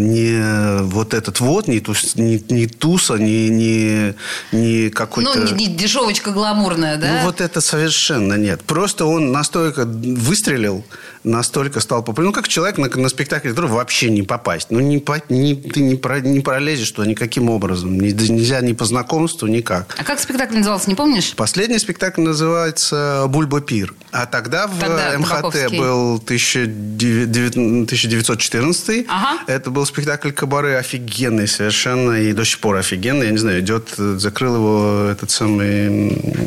не 0.00 0.82
вот 0.82 1.14
этот 1.14 1.40
вот, 1.40 1.66
не, 1.66 1.80
тус, 1.80 2.14
не, 2.16 2.44
не 2.50 2.66
туса, 2.66 3.14
не, 3.14 3.48
не, 3.48 4.14
не 4.52 4.90
какой-то... 4.90 5.34
Ну, 5.34 5.44
не, 5.56 5.66
не 5.66 5.74
дешевочка 5.74 6.30
гламурная, 6.30 6.96
да? 6.96 7.06
Ну, 7.06 7.26
вот 7.26 7.40
это 7.40 7.60
совершенно 7.70 8.34
нет. 8.34 8.62
Просто 8.62 9.04
он 9.06 9.32
настолько 9.32 9.84
выстрелил, 9.84 10.84
настолько 11.24 11.80
стал 11.80 12.02
популярным. 12.02 12.32
Ну, 12.34 12.40
как 12.40 12.48
человек 12.48 12.78
на, 12.78 12.88
на 12.88 13.08
спектакль, 13.08 13.48
который 13.50 13.70
вообще 13.70 14.10
не 14.10 14.22
попасть. 14.22 14.70
Ну, 14.70 14.80
не, 14.80 14.98
по- 14.98 15.22
не- 15.28 15.54
ты 15.54 15.80
не, 15.80 15.94
про- 15.94 16.20
не 16.20 16.40
пролезешь 16.40 16.90
туда 16.90 17.06
никаким 17.08 17.48
образом. 17.50 17.98
Ни- 18.00 18.10
нельзя 18.10 18.60
ни 18.60 18.72
по 18.72 18.84
знакомству, 18.84 19.46
никак. 19.48 19.94
А 19.98 20.04
как 20.04 20.18
спектакль 20.20 20.56
назывался, 20.56 20.88
не 20.90 20.96
помнишь? 20.96 21.32
Последний 21.36 21.78
спектакль 21.78 22.22
называется 22.22 23.24
«Бульба 23.28 23.60
Пир». 23.60 23.94
А 24.12 24.26
тогда 24.26 24.66
в 24.66 24.78
Тогда 24.80 25.16
МХТ 25.18 25.28
Табаковский. 25.30 25.78
был 25.78 26.16
1909 26.16 27.56
1914. 27.56 29.06
Ага. 29.08 29.42
Это 29.46 29.70
был 29.70 29.86
спектакль 29.86 30.30
«Кабаре» 30.32 30.76
офигенный 30.78 31.46
совершенно. 31.46 32.12
И 32.20 32.32
до 32.32 32.44
сих 32.44 32.58
пор 32.60 32.76
офигенный. 32.76 33.26
Я 33.26 33.32
не 33.32 33.38
знаю, 33.38 33.60
идет, 33.60 33.94
э, 33.98 34.16
закрыл 34.18 34.56
его 34.56 35.08
этот 35.12 35.30
самый 35.30 35.88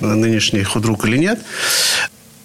нынешний 0.01 0.63
худрук 0.63 1.05
или 1.13 1.21
нет. 1.21 1.39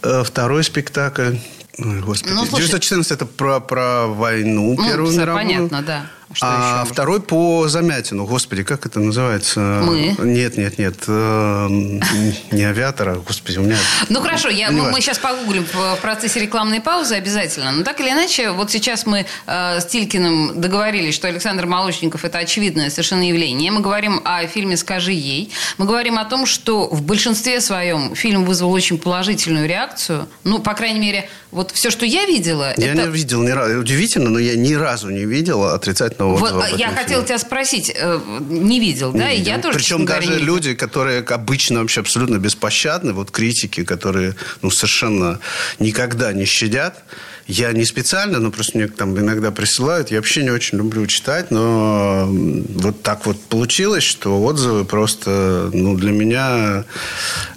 Э, 0.02 0.22
Второй 0.25 0.64
спектакль... 0.64 1.37
Ой, 1.78 2.00
господи. 2.00 2.32
Ну, 2.32 2.44
слушай. 2.44 2.66
914 2.66 3.12
это 3.12 3.26
про, 3.26 3.60
про 3.60 4.06
войну 4.08 4.75
Ну, 4.76 4.84
Первую 4.88 5.12
мировую. 5.16 5.44
понятно, 5.46 5.82
да. 5.82 6.06
Что 6.32 6.47
а 6.47 6.82
еще? 6.82 6.92
второй 6.92 7.20
по 7.20 7.68
Замятину. 7.68 8.26
Господи, 8.26 8.62
как 8.62 8.85
это 8.85 9.00
называется? 9.00 9.61
Мы? 9.85 10.14
Нет, 10.18 10.56
нет, 10.58 10.78
нет. 10.78 10.97
э, 11.06 11.68
Не 12.50 12.64
авиатора. 12.64 13.14
Господи, 13.16 13.58
у 13.58 13.62
меня... 13.62 13.76
Ну 14.08 14.20
хорошо, 14.20 14.49
я, 14.49 14.70
мы, 14.70 14.90
мы 14.90 15.00
сейчас 15.00 15.18
погуглим 15.18 15.64
в, 15.64 15.97
в 15.97 15.99
процессе 16.00 16.40
рекламной 16.40 16.80
паузы 16.80 17.14
обязательно. 17.14 17.73
Но 17.73 17.82
так 17.82 18.00
или 18.00 18.11
иначе, 18.11 18.50
вот 18.50 18.70
сейчас 18.70 19.06
мы 19.06 19.25
э, 19.47 19.80
с 19.80 19.87
Тилькиным 19.87 20.61
договорились, 20.61 21.14
что 21.14 21.28
Александр 21.28 21.66
Молочников 21.66 22.25
это 22.25 22.38
очевидное 22.38 22.90
совершенно 22.90 23.26
явление. 23.26 23.70
Мы 23.70 23.80
говорим 23.80 24.20
о 24.25 24.47
фильме 24.47 24.76
«Скажи 24.76 25.12
ей». 25.12 25.50
Мы 25.78 25.87
говорим 25.87 26.18
о 26.18 26.25
том, 26.25 26.44
что 26.47 26.88
в 26.88 27.02
большинстве 27.02 27.61
своем 27.61 28.14
фильм 28.14 28.44
вызвал 28.44 28.73
очень 28.73 28.99
положительную 28.99 29.66
реакцию. 29.66 30.28
Ну, 30.44 30.58
по 30.58 30.75
крайней 30.75 31.00
мере, 31.00 31.28
вот 31.50 31.70
все, 31.70 31.90
что 31.90 32.04
я 32.04 32.26
видела, 32.26 32.75
Я 32.76 32.92
это... 32.92 33.02
не 33.06 33.08
видел 33.08 33.42
ни 33.42 33.50
разу. 33.50 33.78
Удивительно, 33.80 34.28
но 34.28 34.38
я 34.38 34.54
ни 34.56 34.75
разу 34.75 35.08
не 35.08 35.25
видел 35.25 35.64
отрицательного 35.64 36.27
Вот, 36.37 36.52
отзыва 36.52 36.64
а, 36.64 36.76
я 36.76 36.88
хотела 36.88 37.06
фильме. 37.23 37.26
тебя 37.26 37.38
спросить, 37.38 37.92
э, 37.94 38.20
не 38.49 38.80
видел, 38.80 39.12
да? 39.12 39.30
Не 39.30 39.38
я 39.38 39.56
видел. 39.56 39.62
тоже, 39.62 39.78
Причем 39.78 40.04
говоря, 40.04 40.20
даже 40.20 40.32
видела. 40.38 40.47
люди, 40.47 40.75
которые 40.75 41.20
обычно 41.20 41.80
вообще 41.80 42.00
абсолютно 42.00 42.38
беспощадны, 42.38 43.12
вот 43.12 43.30
критики, 43.30 43.85
которые 43.85 44.35
ну, 44.62 44.70
совершенно 44.70 45.40
никогда 45.78 46.32
не 46.32 46.44
щадят, 46.44 47.02
я 47.49 47.73
не 47.73 47.87
специально, 47.87 48.38
но 48.40 48.50
просто 48.50 48.76
мне 48.76 48.88
там 48.88 49.19
иногда 49.19 49.50
присылают. 49.50 50.11
Я 50.11 50.19
вообще 50.19 50.43
не 50.43 50.50
очень 50.50 50.76
люблю 50.76 51.07
читать, 51.07 51.50
но 51.50 52.26
вот 52.28 53.02
так 53.02 53.25
вот 53.25 53.40
получилось, 53.40 54.05
что 54.05 54.43
отзывы 54.43 54.85
просто 54.85 55.71
ну, 55.73 55.97
для 55.97 56.12
меня 56.12 56.85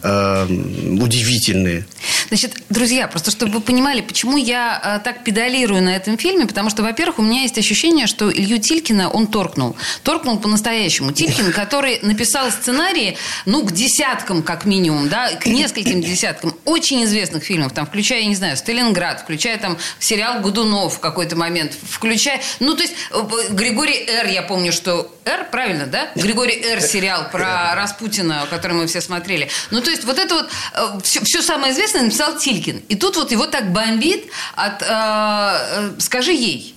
э, 0.01 0.45
удивительные. 0.45 1.85
Значит, 2.29 2.63
друзья, 2.69 3.09
просто 3.09 3.31
чтобы 3.31 3.51
вы 3.51 3.59
понимали, 3.59 3.99
почему 3.99 4.37
я 4.37 4.81
э, 4.81 5.03
так 5.03 5.25
педалирую 5.25 5.83
на 5.83 5.93
этом 5.93 6.17
фильме, 6.17 6.47
потому 6.47 6.69
что, 6.69 6.83
во-первых, 6.83 7.19
у 7.19 7.23
меня 7.23 7.41
есть 7.41 7.57
ощущение, 7.57 8.07
что 8.07 8.31
Илью 8.31 8.59
Тилькина 8.59 9.09
он 9.09 9.27
торкнул. 9.27 9.75
Торкнул 10.03 10.39
по-настоящему. 10.39 11.11
Тилькин, 11.11 11.51
который 11.53 11.99
написал 12.01 12.49
сценарии, 12.49 13.17
ну, 13.45 13.65
к 13.65 13.73
десяткам, 13.73 14.41
как 14.41 14.63
минимум, 14.65 15.09
да, 15.09 15.35
к 15.35 15.47
нескольким 15.47 16.01
десяткам 16.01 16.55
очень 16.65 17.03
известных 17.03 17.43
фильмов, 17.43 17.73
там, 17.73 17.85
включая, 17.85 18.21
я 18.21 18.27
не 18.27 18.35
знаю, 18.35 18.57
«Сталинград», 18.57 19.21
включая 19.21 19.57
там 19.57 19.77
сериал 19.99 20.41
«Годунов» 20.41 20.95
в 20.95 20.99
какой-то 20.99 21.35
момент, 21.35 21.73
включая, 21.89 22.41
ну, 22.59 22.75
то 22.75 22.83
есть 22.83 22.93
э, 23.11 23.23
Григорий 23.49 24.05
Р, 24.07 24.27
я 24.27 24.41
помню, 24.43 24.71
что 24.71 25.13
Р, 25.25 25.47
правильно, 25.51 25.85
да? 25.85 26.09
Григорий 26.15 26.61
Р 26.61 26.81
сериал 26.81 27.29
про 27.31 27.75
Распутина, 27.75 28.47
который 28.49 28.73
мы 28.73 28.87
все 28.87 29.01
смотрели. 29.01 29.49
Ну, 29.71 29.81
то 29.81 29.89
есть 29.89 30.03
вот 30.03 30.19
это 30.19 30.35
вот, 30.35 31.03
все, 31.03 31.19
э, 31.19 31.23
все 31.23 31.41
самое 31.41 31.73
известное 31.73 32.03
написал 32.03 32.37
Тилькин. 32.37 32.83
И 32.89 32.95
тут 32.95 33.17
вот 33.17 33.31
его 33.31 33.45
так 33.47 33.71
бомбит 33.71 34.25
от 34.55 34.81
э, 34.81 35.91
«Скажи 35.99 36.33
ей». 36.33 36.75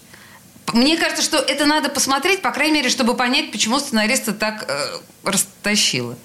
Мне 0.72 0.96
кажется, 0.96 1.22
что 1.22 1.38
это 1.38 1.66
надо 1.66 1.88
посмотреть, 1.88 2.42
по 2.42 2.50
крайней 2.50 2.74
мере, 2.74 2.88
чтобы 2.88 3.14
понять, 3.14 3.52
почему 3.52 3.78
сценариста 3.78 4.32
так 4.32 4.64
э, 4.66 4.98
растащило. 5.22 6.16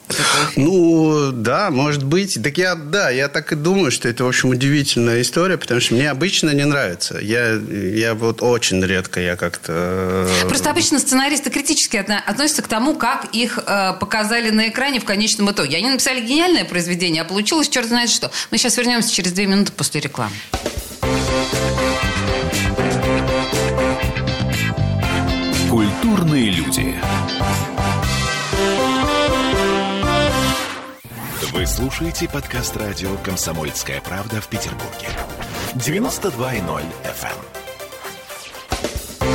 Ну, 0.56 1.32
да, 1.32 1.70
может 1.70 2.04
быть. 2.04 2.42
Так 2.42 2.58
я, 2.58 2.76
да, 2.76 3.10
я 3.10 3.28
так 3.28 3.52
и 3.52 3.56
думаю, 3.56 3.92
что 3.92 4.08
это, 4.08 4.24
в 4.24 4.28
общем, 4.28 4.50
удивительная 4.50 5.22
история, 5.22 5.58
потому 5.58 5.80
что 5.82 5.94
мне 5.94 6.10
обычно 6.10 6.52
не 6.52 6.66
нравится. 6.66 7.20
Я, 7.20 7.54
я 7.54 8.14
вот 8.16 8.42
очень 8.42 8.84
редко 8.84 9.20
я 9.20 9.36
как-то... 9.36 10.28
Э, 10.28 10.48
Просто 10.48 10.70
обычно 10.70 11.00
сценаристы 11.00 11.50
критически 11.50 11.98
относятся 11.98 12.62
к 12.62 12.68
тому, 12.68 12.96
как 12.96 13.26
их 13.34 13.60
э, 13.60 13.94
показали 14.00 14.50
на 14.50 14.70
экране 14.70 15.00
в 15.00 15.06
конечном 15.06 15.52
итоге. 15.52 15.78
Они 15.78 15.90
написали 15.90 16.22
гениальное 16.22 16.66
произведение, 16.66 17.22
а 17.22 17.26
получилось 17.26 17.70
черт 17.70 17.88
знает 17.88 18.10
что. 18.10 18.32
Мы 18.52 18.58
сейчас 18.58 18.78
вернемся 18.78 19.14
через 19.14 19.34
две 19.34 19.46
минуты 19.46 19.72
после 19.72 20.02
рекламы. 20.02 20.34
Культурные 26.10 26.50
люди. 26.50 26.96
Вы 31.54 31.68
слушаете 31.68 32.28
подкаст 32.28 32.76
радио 32.78 33.16
«Комсомольская 33.18 34.02
правда» 34.02 34.42
в 34.42 34.48
Петербурге. 34.48 35.08
92.0 35.76 36.84
FM. 37.04 37.36
эм. 39.22 39.30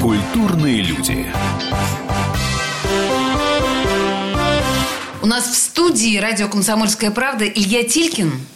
Культурные 0.00 0.82
люди. 0.82 1.26
У 5.22 5.26
нас 5.26 5.48
в 5.48 5.56
студии 5.56 6.18
радио 6.18 6.48
«Комсомольская 6.48 7.10
правда» 7.10 7.46
Илья 7.46 7.82
Тилькин– 7.82 8.46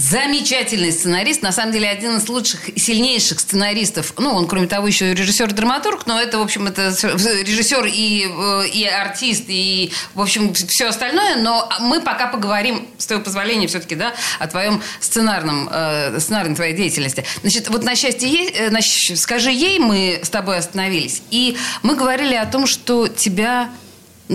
Замечательный 0.00 0.92
сценарист, 0.92 1.42
на 1.42 1.52
самом 1.52 1.72
деле 1.72 1.86
один 1.86 2.16
из 2.16 2.26
лучших 2.26 2.70
и 2.70 2.80
сильнейших 2.80 3.38
сценаристов. 3.38 4.14
Ну, 4.16 4.30
он, 4.30 4.46
кроме 4.46 4.66
того, 4.66 4.86
еще 4.86 5.12
режиссер-драматург, 5.12 6.06
но 6.06 6.18
это, 6.18 6.38
в 6.38 6.42
общем, 6.42 6.66
это 6.66 6.88
режиссер 6.88 7.84
и, 7.84 8.26
э, 8.26 8.68
и 8.68 8.86
артист, 8.86 9.44
и, 9.48 9.92
в 10.14 10.22
общем, 10.22 10.54
все 10.54 10.86
остальное. 10.86 11.36
Но 11.36 11.68
мы 11.80 12.00
пока 12.00 12.28
поговорим, 12.28 12.88
с 12.96 13.04
твоего 13.04 13.22
позволения, 13.22 13.66
все-таки, 13.66 13.94
да, 13.94 14.14
о 14.38 14.46
твоем 14.46 14.82
сценарном, 15.00 15.68
э, 15.70 16.18
сценарной 16.18 16.56
твоей 16.56 16.74
деятельности. 16.74 17.26
Значит, 17.42 17.68
вот 17.68 17.84
на 17.84 17.94
счастье 17.94 18.26
ей, 18.26 18.48
э, 18.52 18.70
на, 18.70 18.80
скажи 18.80 19.50
ей, 19.52 19.80
мы 19.80 20.20
с 20.22 20.30
тобой 20.30 20.56
остановились. 20.56 21.20
И 21.30 21.58
мы 21.82 21.94
говорили 21.94 22.34
о 22.36 22.46
том, 22.46 22.66
что 22.66 23.06
тебя 23.06 23.68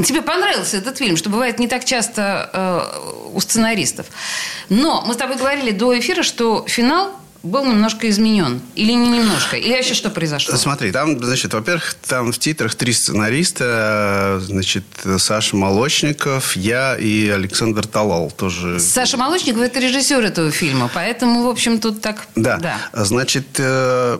Тебе 0.03 0.21
понравился 0.21 0.77
этот 0.77 0.97
фильм, 0.97 1.17
что 1.17 1.29
бывает 1.29 1.59
не 1.59 1.67
так 1.67 1.85
часто 1.85 2.49
э, 2.53 3.29
у 3.33 3.39
сценаристов. 3.39 4.07
Но 4.69 5.03
мы 5.05 5.13
с 5.13 5.17
тобой 5.17 5.37
говорили 5.37 5.71
до 5.71 5.97
эфира, 5.97 6.23
что 6.23 6.65
финал 6.67 7.11
был 7.45 7.63
немножко 7.63 8.09
изменен. 8.09 8.59
Или 8.75 8.91
не 8.91 9.07
немножко? 9.07 9.55
Или 9.55 9.73
вообще 9.73 9.93
что 9.93 10.09
произошло? 10.09 10.57
Смотри, 10.57 10.91
там, 10.91 11.23
значит, 11.23 11.53
во-первых, 11.53 11.95
там 12.07 12.31
в 12.31 12.39
титрах 12.39 12.75
три 12.75 12.91
сценариста. 12.91 14.41
Значит, 14.43 14.83
Саша 15.19 15.55
Молочников, 15.55 16.55
я 16.57 16.95
и 16.97 17.29
Александр 17.29 17.85
Талал 17.85 18.31
тоже. 18.31 18.79
Саша 18.79 19.17
Молочников– 19.17 19.61
это 19.61 19.79
режиссер 19.79 20.23
этого 20.23 20.51
фильма. 20.51 20.89
Поэтому, 20.93 21.43
в 21.43 21.49
общем, 21.49 21.79
тут 21.79 22.01
так... 22.01 22.27
Да. 22.35 22.57
да. 22.57 22.77
Значит, 22.93 23.45
э, 23.59 24.17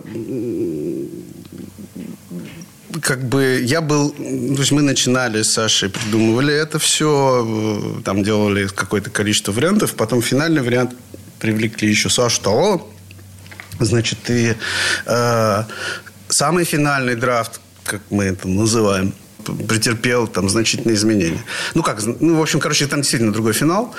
как 3.02 3.24
бы 3.24 3.62
я 3.64 3.82
был... 3.82 4.12
То 4.12 4.60
есть 4.60 4.72
мы 4.72 4.82
начинали 4.82 5.42
с 5.42 5.54
Сашей, 5.54 5.90
придумывали 5.90 6.54
это 6.54 6.80
все, 6.80 7.98
э, 7.98 8.02
там 8.04 8.24
делали 8.24 8.68
какое-то 8.68 9.10
количество 9.10 9.52
вариантов. 9.52 9.94
Потом 9.96 10.22
финальный 10.22 10.62
вариант 10.62 10.94
привлекли 11.40 11.90
еще 11.90 12.10
Сашу 12.10 12.42
того. 12.42 12.92
Значит, 13.80 14.30
и 14.30 14.56
э, 15.06 15.64
самый 16.30 16.64
финальный 16.66 17.16
драфт, 17.16 17.60
как 17.84 18.02
мы 18.10 18.26
это 18.26 18.48
называем, 18.48 19.14
претерпел 19.68 20.28
там 20.28 20.50
значительные 20.50 20.96
изменения. 20.96 21.44
Ну 21.74 21.84
как, 21.84 22.02
ну 22.04 22.36
в 22.36 22.42
общем, 22.42 22.60
короче, 22.60 22.88
там 22.88 23.02
действительно 23.02 23.34
другой 23.34 23.54
финал. 23.54 23.94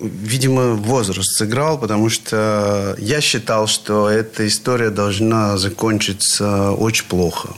Видимо, 0.00 0.74
возраст 0.74 1.36
сыграл, 1.36 1.78
потому 1.78 2.08
что 2.08 2.96
я 2.98 3.20
считал, 3.20 3.66
что 3.66 4.08
эта 4.08 4.46
история 4.46 4.90
должна 4.90 5.56
закончиться 5.58 6.72
очень 6.72 7.04
плохо. 7.04 7.50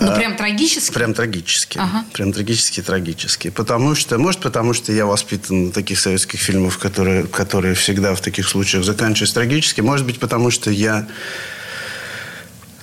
Ну, 0.00 0.10
а, 0.10 0.16
прям 0.16 0.36
трагически? 0.36 0.92
Прям 0.94 1.14
трагически. 1.14 1.78
Ага. 1.78 2.04
Прям 2.12 2.32
трагически, 2.32 2.82
трагически. 2.82 3.50
Потому 3.50 3.94
что, 3.94 4.18
может, 4.18 4.40
потому 4.40 4.74
что 4.74 4.92
я 4.92 5.06
воспитан 5.06 5.66
на 5.66 5.72
таких 5.72 6.00
советских 6.00 6.40
фильмах, 6.40 6.78
которые, 6.78 7.24
которые 7.24 7.74
всегда 7.74 8.14
в 8.14 8.20
таких 8.20 8.48
случаях 8.48 8.84
заканчиваются 8.84 9.34
трагически. 9.34 9.80
Может 9.80 10.06
быть, 10.06 10.18
потому 10.18 10.50
что 10.50 10.70
я 10.70 11.06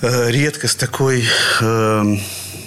э, 0.02 0.30
редко 0.30 0.68
с 0.68 0.74
такой... 0.74 1.24
Э, 1.60 2.16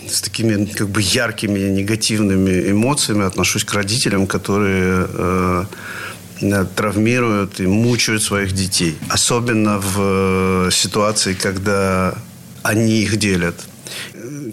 с 0.09 0.21
такими 0.21 0.65
как 0.65 0.89
бы 0.89 1.01
яркими 1.01 1.59
негативными 1.59 2.71
эмоциями 2.71 3.25
отношусь 3.25 3.63
к 3.63 3.73
родителям, 3.73 4.27
которые 4.27 5.07
э, 5.09 5.65
травмируют 6.75 7.59
и 7.59 7.67
мучают 7.67 8.21
своих 8.21 8.51
детей. 8.53 8.97
Особенно 9.09 9.79
в 9.79 10.67
э, 10.67 10.69
ситуации, 10.71 11.33
когда 11.33 12.15
они 12.63 13.01
их 13.01 13.17
делят 13.17 13.55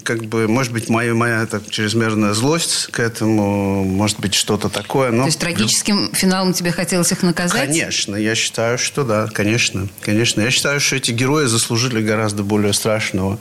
как 0.03 0.23
бы, 0.25 0.47
может 0.47 0.73
быть, 0.73 0.89
моя, 0.89 1.13
моя 1.13 1.45
так, 1.45 1.69
чрезмерная 1.69 2.33
злость 2.33 2.87
к 2.91 2.99
этому, 2.99 3.83
может 3.83 4.19
быть, 4.19 4.33
что-то 4.33 4.69
такое. 4.69 5.11
Но... 5.11 5.23
То 5.23 5.27
есть 5.27 5.39
трагическим 5.39 6.13
финалом 6.13 6.53
тебе 6.53 6.71
хотелось 6.71 7.11
их 7.11 7.23
наказать? 7.23 7.67
Конечно, 7.67 8.15
я 8.15 8.35
считаю, 8.35 8.77
что 8.77 9.03
да, 9.03 9.27
конечно, 9.27 9.87
конечно. 10.01 10.41
Я 10.41 10.51
считаю, 10.51 10.79
что 10.79 10.95
эти 10.95 11.11
герои 11.11 11.45
заслужили 11.45 12.01
гораздо 12.01 12.43
более 12.43 12.73
страшного 12.73 13.39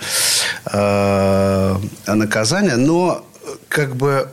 э, 0.66 1.76
наказания, 2.06 2.76
но 2.76 3.26
как 3.68 3.96
бы 3.96 4.28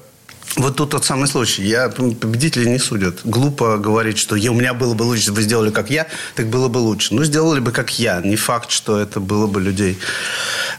вот 0.56 0.76
тут 0.76 0.92
тот 0.92 1.06
самый 1.06 1.28
случай. 1.28 1.64
Я, 1.64 1.90
победители 1.90 2.68
не 2.68 2.80
судят. 2.80 3.20
Глупо 3.24 3.78
говорить, 3.78 4.18
что 4.18 4.36
у 4.36 4.54
меня 4.54 4.74
было 4.74 4.94
бы 4.94 5.04
лучше, 5.04 5.22
если 5.22 5.32
бы 5.32 5.36
вы 5.38 5.42
сделали 5.44 5.72
как 5.72 5.90
я, 5.90 6.08
так 6.36 6.48
было 6.48 6.68
бы 6.68 6.80
лучше. 6.80 7.14
Ну, 7.14 7.24
сделали 7.24 7.60
бы 7.60 7.72
как 7.72 8.00
я. 8.00 8.22
Не 8.22 8.36
факт, 8.36 8.72
что 8.72 9.00
это 9.00 9.20
было 9.20 9.46
бы 9.46 9.62
людей, 9.62 10.00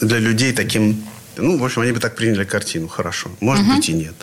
для 0.01 0.19
людей 0.19 0.53
таким 0.53 1.05
ну, 1.39 1.59
в 1.59 1.65
общем, 1.65 1.83
они 1.83 1.93
бы 1.93 2.01
так 2.01 2.17
приняли 2.17 2.45
картину, 2.45 2.89
хорошо. 2.89 3.31
Может 3.41 3.67
угу. 3.67 3.77
быть 3.77 3.89
и 3.89 3.93
нет. 3.93 4.15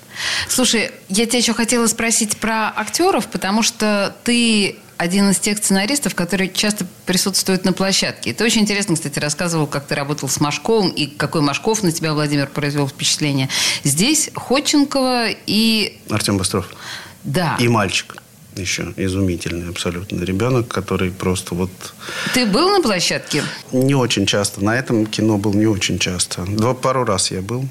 Слушай, 0.48 0.92
я 1.10 1.26
тебя 1.26 1.40
еще 1.40 1.54
хотела 1.54 1.88
спросить 1.88 2.38
про 2.38 2.70
актеров, 2.76 3.28
потому 3.28 3.64
что 3.64 4.16
ты 4.24 4.78
один 4.98 5.30
из 5.30 5.40
тех 5.40 5.58
сценаристов, 5.58 6.16
которые 6.16 6.50
часто 6.50 6.86
присутствуют 7.06 7.66
на 7.66 7.74
площадке. 7.74 8.34
Ты 8.34 8.44
очень 8.46 8.62
интересно, 8.62 8.96
кстати, 8.96 9.20
рассказывал, 9.20 9.68
как 9.68 9.88
ты 9.88 9.96
работал 9.96 10.30
с 10.30 10.40
Машковым, 10.40 10.90
и 10.90 11.06
какой 11.06 11.42
Машков 11.42 11.84
на 11.84 11.92
тебя, 11.92 12.14
Владимир, 12.14 12.48
произвел 12.48 12.88
впечатление. 12.88 13.50
Здесь 13.84 14.30
Ходченкова 14.36 15.28
и... 15.46 16.00
Артем 16.10 16.38
Быстров. 16.38 16.70
Да. 17.24 17.58
И 17.60 17.68
мальчик 17.68 18.16
еще 18.56 18.94
изумительный 18.96 19.70
абсолютно 19.70 20.24
ребенок, 20.24 20.68
который 20.68 21.12
просто 21.12 21.56
вот... 21.56 21.72
Ты 22.34 22.46
был 22.46 22.70
на 22.70 22.82
площадке? 22.82 23.44
Не 23.72 23.96
очень 23.96 24.26
часто. 24.26 24.64
На 24.64 24.78
этом 24.78 25.06
кино 25.06 25.38
был 25.38 25.54
не 25.54 25.68
очень 25.68 26.00
часто. 26.00 26.46
Два, 26.46 26.74
пару 26.74 27.04
раз 27.04 27.32
я 27.32 27.42
был. 27.42 27.66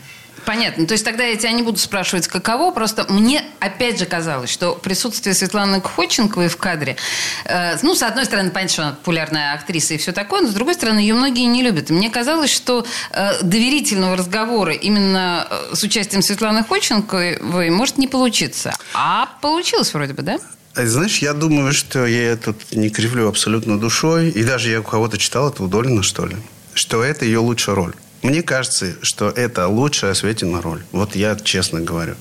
Понятно. 0.44 0.86
То 0.86 0.92
есть 0.92 1.04
тогда 1.04 1.24
я 1.24 1.36
тебя 1.36 1.52
не 1.52 1.62
буду 1.62 1.78
спрашивать, 1.78 2.28
каково. 2.28 2.70
Просто 2.72 3.10
мне 3.10 3.44
опять 3.60 3.98
же 3.98 4.06
казалось, 4.06 4.50
что 4.50 4.74
присутствие 4.74 5.34
Светланы 5.34 5.80
Ходченковой 5.80 6.48
в 6.48 6.56
кадре, 6.56 6.96
э, 7.44 7.76
ну, 7.82 7.94
с 7.94 8.02
одной 8.02 8.24
стороны, 8.26 8.50
понятно, 8.50 8.72
что 8.72 8.82
она 8.82 8.92
популярная 8.92 9.54
актриса 9.54 9.94
и 9.94 9.96
все 9.96 10.12
такое, 10.12 10.42
но 10.42 10.48
с 10.48 10.54
другой 10.54 10.74
стороны, 10.74 10.98
ее 10.98 11.14
многие 11.14 11.46
не 11.46 11.62
любят. 11.62 11.90
И 11.90 11.92
мне 11.92 12.10
казалось, 12.10 12.50
что 12.50 12.84
э, 13.10 13.42
доверительного 13.42 14.16
разговора 14.16 14.72
именно 14.74 15.46
э, 15.48 15.74
с 15.74 15.82
участием 15.82 16.22
Светланы 16.22 16.64
Ходченковой 16.64 17.70
может 17.70 17.98
не 17.98 18.08
получиться. 18.08 18.74
А 18.92 19.30
получилось 19.40 19.92
вроде 19.94 20.12
бы, 20.12 20.22
да? 20.22 20.38
Знаешь, 20.76 21.18
я 21.18 21.34
думаю, 21.34 21.72
что 21.72 22.04
я 22.04 22.36
тут 22.36 22.72
не 22.72 22.90
кривлю 22.90 23.28
абсолютно 23.28 23.78
душой. 23.78 24.30
И 24.30 24.42
даже 24.42 24.70
я 24.70 24.80
у 24.80 24.82
кого-то 24.82 25.18
читал 25.18 25.50
это 25.50 25.62
у 25.62 25.68
Долина, 25.68 26.02
что 26.02 26.26
ли. 26.26 26.36
Что 26.74 27.04
это 27.04 27.24
ее 27.24 27.38
лучшая 27.38 27.76
роль. 27.76 27.94
Мне 28.22 28.42
кажется, 28.42 28.94
что 29.02 29.28
это 29.28 29.68
лучшая 29.68 30.14
Светина 30.14 30.60
роль. 30.60 30.82
Вот 30.90 31.14
я 31.14 31.36
честно 31.36 31.80
говорю. 31.80 32.16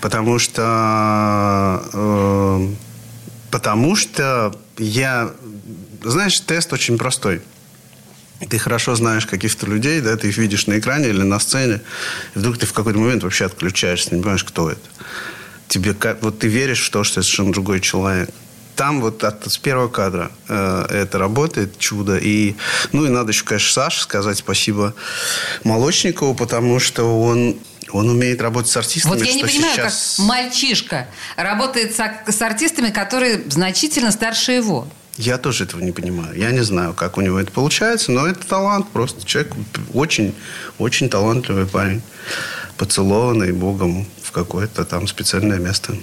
Потому 0.00 0.38
что... 0.38 1.82
Э, 1.92 2.68
потому 3.50 3.94
что 3.94 4.58
я... 4.78 5.30
Знаешь, 6.02 6.40
тест 6.40 6.72
очень 6.72 6.96
простой. 6.96 7.42
Ты 8.48 8.58
хорошо 8.58 8.94
знаешь 8.94 9.26
каких-то 9.26 9.66
людей, 9.66 10.00
да, 10.00 10.16
ты 10.16 10.28
их 10.28 10.38
видишь 10.38 10.66
на 10.66 10.78
экране 10.78 11.10
или 11.10 11.22
на 11.22 11.38
сцене, 11.38 11.80
и 12.34 12.38
вдруг 12.38 12.58
ты 12.58 12.66
в 12.66 12.72
какой-то 12.72 12.98
момент 12.98 13.22
вообще 13.22 13.44
отключаешься, 13.44 14.12
не 14.12 14.20
понимаешь, 14.20 14.42
кто 14.42 14.68
это 14.68 14.80
тебе 15.72 15.96
вот 16.20 16.38
ты 16.38 16.48
веришь 16.48 16.86
в 16.86 16.90
то, 16.90 17.02
что 17.02 17.20
это 17.20 17.22
совершенно 17.22 17.52
другой 17.52 17.80
человек. 17.80 18.30
Там 18.76 19.00
вот 19.00 19.24
от, 19.24 19.50
с 19.50 19.58
первого 19.58 19.88
кадра 19.88 20.30
э, 20.48 20.86
это 20.90 21.18
работает 21.18 21.78
чудо. 21.78 22.18
И, 22.18 22.56
ну 22.92 23.06
и 23.06 23.08
надо 23.08 23.32
еще, 23.32 23.44
конечно, 23.44 23.72
Саше 23.72 24.02
сказать 24.02 24.38
спасибо 24.38 24.94
Молочникову, 25.64 26.34
потому 26.34 26.78
что 26.78 27.04
он 27.20 27.56
он 27.90 28.08
умеет 28.08 28.40
работать 28.40 28.70
с 28.70 28.76
артистами. 28.76 29.12
Вот 29.12 29.22
я 29.22 29.34
не 29.34 29.44
понимаю, 29.44 29.74
сейчас... 29.74 30.14
как 30.16 30.26
мальчишка 30.26 31.08
работает 31.36 31.94
с, 31.94 32.32
с 32.32 32.40
артистами, 32.40 32.88
которые 32.88 33.42
значительно 33.50 34.10
старше 34.12 34.52
его. 34.52 34.88
Я 35.18 35.36
тоже 35.36 35.64
этого 35.64 35.82
не 35.82 35.92
понимаю. 35.92 36.34
Я 36.34 36.52
не 36.52 36.62
знаю, 36.64 36.94
как 36.94 37.18
у 37.18 37.20
него 37.20 37.38
это 37.38 37.52
получается, 37.52 38.10
но 38.12 38.26
это 38.26 38.46
талант. 38.46 38.88
Просто 38.88 39.26
человек 39.26 39.52
очень, 39.92 40.34
очень 40.78 41.10
талантливый 41.10 41.66
парень. 41.66 42.00
Поцелованный 42.78 43.52
Богом 43.52 44.06
какое-то 44.32 44.84
там 44.84 45.06
специальное 45.06 45.58
место. 45.58 45.94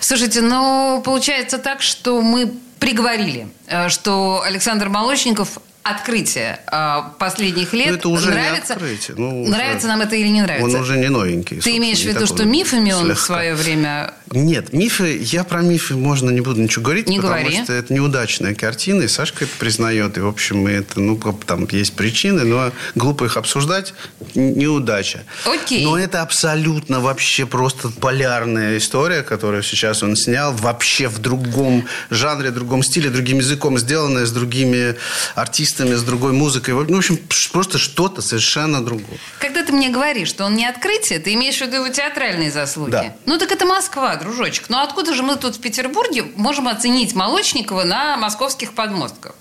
Слушайте, 0.00 0.40
ну, 0.40 1.02
получается 1.04 1.58
так, 1.58 1.82
что 1.82 2.20
мы 2.20 2.52
приговорили, 2.78 3.48
э, 3.66 3.88
что 3.88 4.42
Александр 4.42 4.88
Молочников 4.88 5.58
открытие 5.82 6.60
э, 6.70 6.96
последних 7.18 7.72
лет. 7.72 7.90
Ну, 7.90 7.94
это 7.96 8.08
уже 8.10 8.30
нравится, 8.30 8.74
не 8.74 8.74
открытие. 8.74 9.16
Ну, 9.16 9.48
нравится 9.48 9.86
нам 9.88 10.00
это 10.02 10.14
или 10.14 10.28
не 10.28 10.42
нравится? 10.42 10.76
Он 10.76 10.82
уже 10.82 10.98
не 10.98 11.08
новенький. 11.08 11.60
Ты 11.60 11.76
имеешь 11.78 12.00
в 12.00 12.04
виду, 12.04 12.26
что 12.26 12.44
мифами 12.44 12.92
он 12.92 13.06
слегка. 13.06 13.20
в 13.20 13.24
свое 13.24 13.54
время... 13.54 14.14
Нет, 14.32 14.72
мифы, 14.72 15.18
я 15.20 15.42
про 15.42 15.62
мифы 15.62 15.96
можно 15.96 16.30
не 16.30 16.40
буду 16.40 16.60
ничего 16.60 16.84
говорить, 16.84 17.08
не 17.08 17.16
потому 17.16 17.40
говори. 17.40 17.64
что 17.64 17.72
это 17.72 17.92
неудачная 17.92 18.54
картина, 18.54 19.02
и 19.02 19.08
Сашка 19.08 19.44
это 19.44 19.52
признает, 19.58 20.18
и, 20.18 20.20
в 20.20 20.28
общем, 20.28 20.66
это, 20.66 21.00
ну, 21.00 21.16
там 21.46 21.66
есть 21.72 21.94
причины, 21.94 22.44
но 22.44 22.70
глупо 22.94 23.24
их 23.24 23.36
обсуждать, 23.36 23.94
неудача. 24.34 25.24
Окей. 25.46 25.84
Но 25.84 25.98
это 25.98 26.22
абсолютно 26.22 27.00
вообще 27.00 27.46
просто 27.46 27.88
полярная 27.88 28.78
история, 28.78 29.22
которую 29.22 29.62
сейчас 29.62 30.02
он 30.02 30.14
снял, 30.14 30.52
вообще 30.52 31.08
в 31.08 31.18
другом 31.18 31.86
жанре, 32.10 32.50
другом 32.50 32.82
стиле, 32.82 33.10
другим 33.10 33.38
языком 33.38 33.78
сделанная, 33.78 34.26
с 34.26 34.30
другими 34.30 34.94
артистами, 35.34 35.69
артистами, 35.70 35.94
с 35.94 36.02
другой 36.02 36.32
музыкой. 36.32 36.74
Ну, 36.74 36.94
в 36.94 36.98
общем, 36.98 37.18
просто 37.52 37.78
что-то 37.78 38.22
совершенно 38.22 38.84
другое. 38.84 39.18
Когда 39.38 39.64
ты 39.64 39.72
мне 39.72 39.88
говоришь, 39.88 40.28
что 40.28 40.44
он 40.44 40.54
не 40.54 40.66
открытие, 40.66 41.18
ты 41.18 41.34
имеешь 41.34 41.58
в 41.58 41.60
виду 41.60 41.76
его 41.76 41.88
театральные 41.88 42.50
заслуги? 42.50 42.90
Да. 42.90 43.14
Ну, 43.26 43.38
так 43.38 43.52
это 43.52 43.66
Москва, 43.66 44.16
дружочек. 44.16 44.68
Ну, 44.68 44.78
откуда 44.78 45.14
же 45.14 45.22
мы 45.22 45.36
тут 45.36 45.56
в 45.56 45.60
Петербурге 45.60 46.24
можем 46.36 46.68
оценить 46.68 47.14
Молочникова 47.14 47.84
на 47.84 48.16
московских 48.16 48.72
подмостках? 48.72 49.34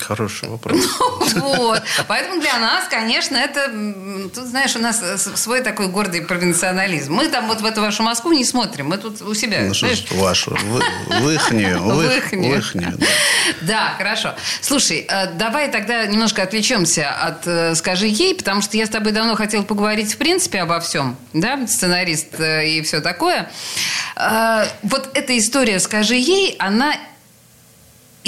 Хороший 0.00 0.48
вопрос. 0.48 0.78
Вот. 1.38 1.82
Поэтому 2.06 2.40
для 2.40 2.58
нас, 2.58 2.88
конечно, 2.88 3.36
это... 3.36 3.70
Тут, 4.34 4.46
знаешь, 4.46 4.74
у 4.76 4.78
нас 4.78 5.02
свой 5.36 5.60
такой 5.60 5.88
гордый 5.88 6.22
провинционализм. 6.22 7.12
Мы 7.12 7.28
там 7.28 7.46
вот 7.48 7.60
в 7.60 7.64
эту 7.64 7.80
вашу 7.80 8.02
Москву 8.02 8.32
не 8.32 8.44
смотрим. 8.44 8.88
Мы 8.88 8.98
тут 8.98 9.22
у 9.22 9.34
себя. 9.34 9.60
Ну, 9.62 9.74
что 9.74 10.14
вашу? 10.14 10.50
В 10.50 11.30
ихнюю. 11.30 11.80
В. 11.82 12.98
Да, 13.62 13.94
хорошо. 13.96 14.34
Слушай, 14.60 15.06
э, 15.08 15.32
давай 15.34 15.70
тогда 15.70 16.06
немножко 16.06 16.42
отвлечемся 16.42 17.10
от 17.10 17.46
э, 17.46 17.74
«Скажи 17.74 18.06
ей», 18.06 18.34
потому 18.34 18.62
что 18.62 18.76
я 18.76 18.86
с 18.86 18.90
тобой 18.90 19.12
давно 19.12 19.34
хотела 19.36 19.62
поговорить, 19.62 20.14
в 20.14 20.18
принципе, 20.18 20.60
обо 20.60 20.80
всем. 20.80 21.16
Да, 21.32 21.66
сценарист 21.66 22.40
э, 22.40 22.68
и 22.68 22.82
все 22.82 23.00
такое. 23.00 23.50
Вот 24.82 25.10
эта 25.14 25.38
история 25.38 25.78
«Скажи 25.78 26.16
ей», 26.16 26.56
она 26.58 26.94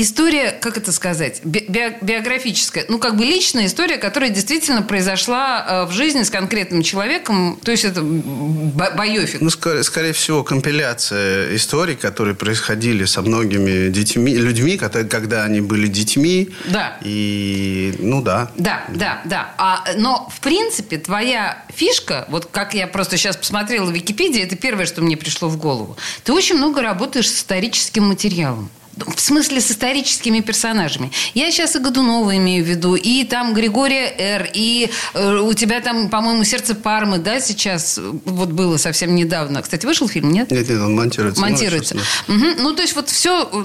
история, 0.02 0.52
как 0.52 0.76
это 0.76 0.92
сказать, 0.92 1.40
би 1.44 1.66
биографическая, 2.00 2.84
ну, 2.88 2.98
как 2.98 3.16
бы 3.16 3.24
личная 3.24 3.66
история, 3.66 3.96
которая 3.96 4.30
действительно 4.30 4.82
произошла 4.82 5.64
э, 5.66 5.86
в 5.86 5.92
жизни 5.92 6.22
с 6.22 6.30
конкретным 6.30 6.82
человеком, 6.82 7.58
то 7.62 7.70
есть 7.70 7.84
это 7.84 8.02
байофик. 8.02 9.40
Ну, 9.40 9.50
скорее, 9.50 9.82
скорее 9.82 10.12
всего, 10.12 10.42
компиляция 10.42 11.54
историй, 11.56 11.96
которые 11.96 12.34
происходили 12.34 13.04
со 13.04 13.22
многими 13.22 13.88
детьми, 13.90 14.34
людьми, 14.34 14.76
когда, 14.76 15.04
когда 15.04 15.44
они 15.44 15.60
были 15.60 15.86
детьми. 15.86 16.50
Да. 16.66 16.98
И, 17.02 17.94
ну, 17.98 18.22
да. 18.22 18.50
Да, 18.56 18.84
да, 18.88 19.22
да. 19.24 19.54
А, 19.58 19.84
но, 19.96 20.28
в 20.34 20.40
принципе, 20.40 20.98
твоя 20.98 21.64
фишка, 21.74 22.26
вот 22.28 22.46
как 22.46 22.74
я 22.74 22.86
просто 22.86 23.16
сейчас 23.16 23.36
посмотрела 23.36 23.86
в 23.86 23.92
Википедии, 23.92 24.42
это 24.42 24.56
первое, 24.56 24.86
что 24.86 25.02
мне 25.02 25.16
пришло 25.16 25.48
в 25.48 25.56
голову. 25.56 25.96
Ты 26.24 26.32
очень 26.32 26.56
много 26.56 26.82
работаешь 26.82 27.28
с 27.28 27.36
историческим 27.36 28.04
материалом 28.04 28.70
в 28.96 29.20
смысле 29.20 29.60
с 29.60 29.70
историческими 29.70 30.40
персонажами. 30.40 31.10
Я 31.34 31.50
сейчас 31.50 31.76
и 31.76 31.78
Годунова 31.78 32.36
имею 32.36 32.64
в 32.64 32.68
виду, 32.68 32.94
и 32.94 33.24
там 33.24 33.54
Григория 33.54 34.12
Р., 34.18 34.50
и 34.52 34.90
э, 35.14 35.36
у 35.38 35.52
тебя 35.54 35.80
там, 35.80 36.08
по-моему, 36.08 36.44
«Сердце 36.44 36.74
Пармы», 36.74 37.18
да, 37.18 37.40
сейчас 37.40 37.98
вот 38.24 38.50
было 38.50 38.76
совсем 38.76 39.14
недавно. 39.14 39.62
Кстати, 39.62 39.86
вышел 39.86 40.08
фильм, 40.08 40.32
нет? 40.32 40.50
Нет, 40.50 40.68
нет, 40.68 40.80
он 40.80 40.94
монтируется. 40.94 41.40
Монтируется. 41.40 41.96
Угу. 42.28 42.46
Ну, 42.58 42.74
то 42.74 42.82
есть 42.82 42.94
вот 42.94 43.08
все... 43.08 43.48
Э, 43.52 43.64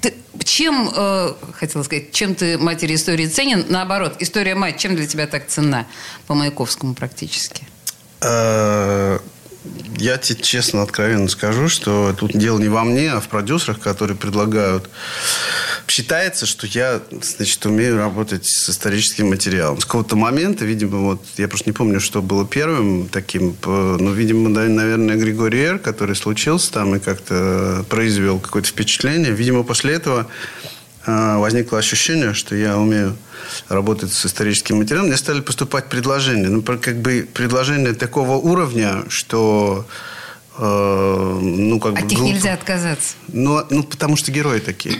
ты, 0.00 0.14
чем, 0.44 0.90
э, 0.94 1.32
хотела 1.54 1.82
сказать, 1.82 2.12
чем 2.12 2.34
ты 2.34 2.58
матери 2.58 2.94
истории 2.94 3.26
ценен? 3.26 3.64
Наоборот, 3.68 4.16
история 4.18 4.54
мать, 4.54 4.78
чем 4.78 4.96
для 4.96 5.06
тебя 5.06 5.26
так 5.26 5.48
ценна? 5.48 5.86
По 6.26 6.34
Маяковскому 6.34 6.94
практически. 6.94 7.66
Я 9.96 10.18
тебе 10.18 10.42
честно, 10.42 10.82
откровенно 10.82 11.28
скажу, 11.28 11.68
что 11.68 12.14
тут 12.18 12.32
дело 12.32 12.58
не 12.58 12.68
во 12.68 12.84
мне, 12.84 13.12
а 13.12 13.20
в 13.20 13.28
продюсерах, 13.28 13.80
которые 13.80 14.16
предлагают. 14.16 14.90
Считается, 15.86 16.44
что 16.46 16.66
я, 16.66 17.00
значит, 17.10 17.64
умею 17.64 17.96
работать 17.96 18.46
с 18.46 18.68
историческим 18.68 19.28
материалом. 19.28 19.80
С 19.80 19.84
какого-то 19.84 20.16
момента, 20.16 20.64
видимо, 20.64 20.98
вот, 20.98 21.22
я 21.38 21.48
просто 21.48 21.70
не 21.70 21.72
помню, 21.72 22.00
что 22.00 22.20
было 22.20 22.46
первым 22.46 23.08
таким, 23.08 23.56
ну, 23.64 24.12
видимо, 24.12 24.48
наверное, 24.48 25.16
Григорий 25.16 25.62
Р., 25.62 25.78
который 25.78 26.16
случился 26.16 26.72
там 26.72 26.96
и 26.96 26.98
как-то 26.98 27.84
произвел 27.88 28.40
какое-то 28.40 28.68
впечатление. 28.68 29.32
Видимо, 29.32 29.62
после 29.62 29.94
этого 29.94 30.26
возникло 31.06 31.78
ощущение, 31.78 32.34
что 32.34 32.54
я 32.54 32.78
умею 32.78 33.16
работать 33.68 34.12
с 34.12 34.26
историческим 34.26 34.78
материалом, 34.78 35.08
мне 35.08 35.16
стали 35.16 35.40
поступать 35.40 35.88
предложения. 35.88 36.48
Ну, 36.48 36.62
как 36.62 36.96
бы 36.96 37.28
предложения 37.32 37.92
такого 37.92 38.32
уровня, 38.36 39.04
что 39.08 39.86
э, 40.58 41.38
ну, 41.42 41.80
как 41.80 41.94
От 41.94 42.02
бы... 42.02 42.06
Них 42.08 42.18
глупо. 42.18 42.32
нельзя 42.32 42.54
отказаться. 42.54 43.14
Ну, 43.28 43.62
ну, 43.70 43.82
потому 43.82 44.16
что 44.16 44.32
герои 44.32 44.60
такие. 44.60 44.96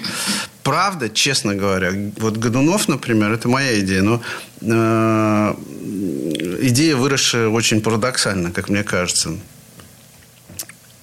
Правда, 0.62 1.09
честно 1.09 1.55
говоря, 1.55 1.93
вот 2.19 2.37
Годунов, 2.37 2.88
например, 2.88 3.33
это 3.33 3.49
моя 3.49 3.79
идея, 3.81 4.03
но 4.03 4.23
э, 4.61 5.55
идея 6.62 6.97
выросшая 6.97 7.49
очень 7.49 7.81
парадоксально, 7.81 8.51
как 8.51 8.69
мне 8.69 8.83
кажется 8.83 9.35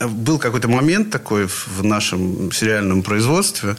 был 0.07 0.39
какой-то 0.39 0.67
момент 0.67 1.09
такой 1.09 1.47
в 1.47 1.83
нашем 1.83 2.51
сериальном 2.51 3.03
производстве, 3.03 3.75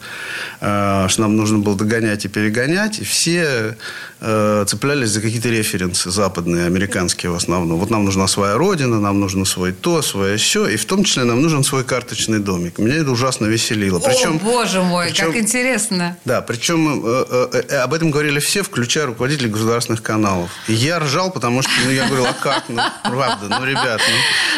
э, 0.61 1.07
что 1.09 1.23
нам 1.23 1.37
нужно 1.37 1.59
было 1.59 1.77
догонять 1.77 2.25
и 2.25 2.29
перегонять, 2.29 3.01
и 3.01 3.05
все 3.05 3.77
э, 4.23 4.65
цеплялись 4.67 5.11
за 5.11 5.21
какие-то 5.21 5.49
референсы 5.49 6.11
западные, 6.11 6.67
американские 6.67 7.33
в 7.33 7.35
основном. 7.35 7.79
Вот 7.79 7.91
нам 7.91 8.05
нужна 8.05 8.29
своя 8.29 8.57
родина, 8.57 9.01
нам 9.01 9.21
нужно 9.21 9.45
свой 9.45 9.73
то, 9.73 10.03
свое 10.03 10.37
все, 10.37 10.67
и 10.67 10.77
в 10.77 10.85
том 10.85 11.05
числе 11.05 11.25
нам 11.25 11.43
нужен 11.43 11.65
свой 11.65 11.85
карточный 11.85 12.39
домик. 12.39 12.79
Меня 12.79 12.97
это 12.97 13.11
ужасно 13.11 13.47
веселило. 13.47 13.99
Причем, 13.99 14.37
О, 14.37 14.39
боже 14.39 14.83
мой, 14.83 15.09
причем, 15.09 15.27
как 15.27 15.37
интересно. 15.37 16.17
Да, 16.25 16.41
причем 16.41 17.03
э, 17.05 17.81
об 17.83 17.95
этом 17.95 18.11
говорили 18.11 18.39
все, 18.39 18.63
включая 18.63 19.07
руководителей 19.07 19.51
государственных 19.51 20.03
каналов. 20.03 20.51
И 20.69 20.73
я 20.73 21.01
ржал, 21.01 21.33
потому 21.33 21.63
что 21.63 21.73
ну, 21.85 21.91
я 21.91 22.07
говорил, 22.07 22.27
а 22.27 22.33
как? 22.33 22.65
Ну, 22.69 22.81
правда, 23.03 23.47
ну, 23.49 23.67
ребят, 23.67 24.01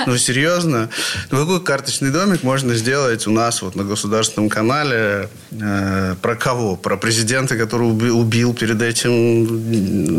ну, 0.06 0.12
ну 0.12 0.18
серьезно? 0.18 0.90
Ну, 1.30 1.38
какой 1.38 1.54
какой 1.54 1.66
карточный 1.66 2.10
домик 2.10 2.42
можно 2.42 2.74
сделать 2.74 3.28
у 3.28 3.30
нас 3.30 3.62
вот 3.62 3.76
на 3.76 3.84
государственном 3.84 4.48
канале? 4.48 5.28
Э, 5.52 6.16
про 6.20 6.34
кого? 6.34 6.74
Про 6.74 6.96
президента, 6.96 7.56
который 7.56 7.88
убил, 7.88 8.18
убил 8.18 8.54
перед 8.54 8.82
этим 8.82 9.53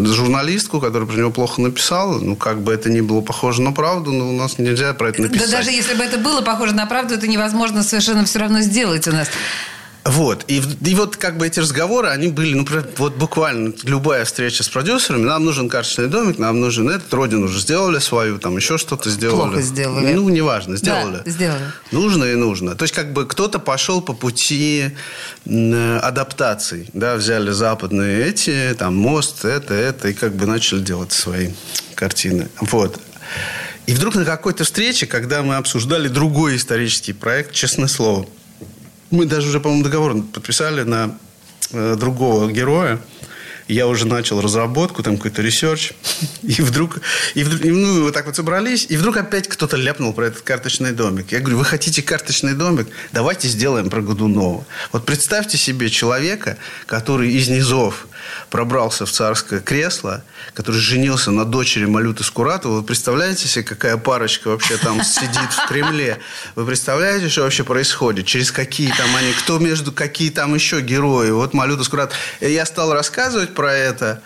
журналистку, 0.05 0.79
которая 0.79 1.07
про 1.07 1.17
него 1.17 1.31
плохо 1.31 1.61
написала? 1.61 2.19
Ну, 2.19 2.35
как 2.35 2.61
бы 2.61 2.73
это 2.73 2.89
ни 2.89 3.01
было 3.01 3.21
похоже 3.21 3.61
на 3.61 3.71
правду, 3.71 4.11
но 4.11 4.29
у 4.29 4.33
нас 4.33 4.57
нельзя 4.57 4.93
про 4.93 5.09
это 5.09 5.23
написать. 5.23 5.49
Да 5.49 5.57
даже 5.57 5.71
если 5.71 5.93
бы 5.93 6.03
это 6.03 6.17
было 6.17 6.41
похоже 6.41 6.73
на 6.73 6.85
правду, 6.85 7.13
это 7.13 7.27
невозможно 7.27 7.83
совершенно 7.83 8.25
все 8.25 8.39
равно 8.39 8.61
сделать 8.61 9.07
у 9.07 9.11
нас. 9.11 9.27
Вот. 10.05 10.45
И, 10.47 10.61
и 10.81 10.95
вот 10.95 11.17
как 11.17 11.37
бы 11.37 11.47
эти 11.47 11.59
разговоры, 11.59 12.09
они 12.09 12.27
были, 12.27 12.53
ну, 12.53 12.65
вот 12.97 13.15
буквально 13.15 13.73
любая 13.83 14.23
встреча 14.25 14.63
с 14.63 14.69
продюсерами, 14.69 15.23
нам 15.23 15.43
нужен 15.43 15.67
карточный 15.67 16.07
домик, 16.07 16.37
нам 16.37 16.61
нужен 16.61 16.87
этот, 16.89 17.11
Родину 17.11 17.45
уже 17.45 17.59
сделали 17.59 17.97
свою, 17.97 18.37
там 18.37 18.55
еще 18.55 18.77
что-то 18.77 19.09
сделали. 19.09 19.49
Плохо 19.49 19.61
сделали. 19.61 20.13
Ну, 20.13 20.29
неважно, 20.29 20.77
сделали. 20.77 21.23
Да, 21.25 21.31
сделали. 21.31 21.63
Нужно 21.91 22.25
и 22.25 22.35
нужно. 22.35 22.75
То 22.75 22.83
есть, 22.83 22.93
как 22.93 23.13
бы 23.13 23.25
кто-то 23.25 23.57
пошел 23.57 23.99
по 23.99 24.13
пути 24.13 24.91
адаптаций, 25.43 26.87
да, 26.93 27.15
взяли 27.15 27.49
западные 27.49 28.27
эти, 28.27 28.75
там, 28.77 28.95
мост, 28.95 29.43
это, 29.43 29.73
это, 29.73 30.09
и 30.09 30.13
как 30.13 30.35
бы 30.35 30.45
начали 30.45 30.81
делать 30.81 31.13
свои 31.13 31.49
картины. 31.95 32.49
Вот. 32.61 32.99
И 33.87 33.93
вдруг 33.93 34.13
на 34.13 34.23
какой-то 34.25 34.65
встрече, 34.65 35.07
когда 35.07 35.41
мы 35.41 35.55
обсуждали 35.55 36.09
другой 36.09 36.57
исторический 36.57 37.13
проект, 37.13 37.53
честное 37.53 37.87
слово, 37.87 38.27
мы 39.11 39.25
даже 39.25 39.49
уже, 39.49 39.59
по-моему, 39.59 39.83
договор 39.83 40.21
подписали 40.33 40.83
на 40.83 41.17
э, 41.71 41.95
другого 41.97 42.51
героя. 42.51 42.99
Я 43.67 43.87
уже 43.87 44.05
начал 44.05 44.41
разработку, 44.41 45.01
там 45.01 45.17
какой-то 45.17 45.41
research. 45.41 45.93
И 46.43 46.61
вдруг, 46.61 47.01
и 47.33 47.43
вдруг 47.43 47.63
ну, 47.63 47.93
мы 47.93 48.03
вот 48.03 48.13
так 48.13 48.25
вот 48.27 48.35
собрались, 48.35 48.85
и 48.89 48.97
вдруг 48.97 49.17
опять 49.17 49.47
кто-то 49.47 49.75
ляпнул 49.75 50.13
про 50.13 50.27
этот 50.27 50.41
карточный 50.41 50.91
домик. 50.91 51.31
Я 51.31 51.39
говорю, 51.39 51.57
вы 51.57 51.65
хотите 51.65 52.03
карточный 52.03 52.53
домик? 52.53 52.87
Давайте 53.11 53.47
сделаем 53.47 53.89
про 53.89 54.01
Годунова. 54.01 54.65
Вот 54.91 55.05
представьте 55.05 55.57
себе 55.57 55.89
человека, 55.89 56.57
который 56.85 57.31
из 57.31 57.49
низов 57.49 58.07
пробрался 58.49 59.05
в 59.05 59.11
царское 59.11 59.59
кресло, 59.59 60.23
который 60.53 60.79
женился 60.79 61.31
на 61.31 61.45
дочери 61.45 61.85
Малюты 61.85 62.23
Скуратова. 62.23 62.77
Вы 62.77 62.83
представляете 62.83 63.47
себе, 63.47 63.63
какая 63.63 63.97
парочка 63.97 64.49
вообще 64.49 64.77
там 64.77 65.03
сидит 65.03 65.51
в 65.51 65.67
Кремле? 65.67 66.19
Вы 66.55 66.65
представляете, 66.65 67.29
что 67.29 67.41
вообще 67.41 67.63
происходит? 67.63 68.25
Через 68.25 68.51
какие 68.51 68.89
там 68.89 69.15
они, 69.15 69.33
кто 69.33 69.59
между, 69.59 69.91
какие 69.91 70.29
там 70.29 70.55
еще 70.55 70.81
герои? 70.81 71.31
Вот 71.31 71.53
Малюта 71.53 71.83
Скуратова. 71.83 72.17
Я 72.41 72.65
стал 72.65 72.93
рассказывать 72.93 73.53
про 73.53 73.73
это, 73.73 74.21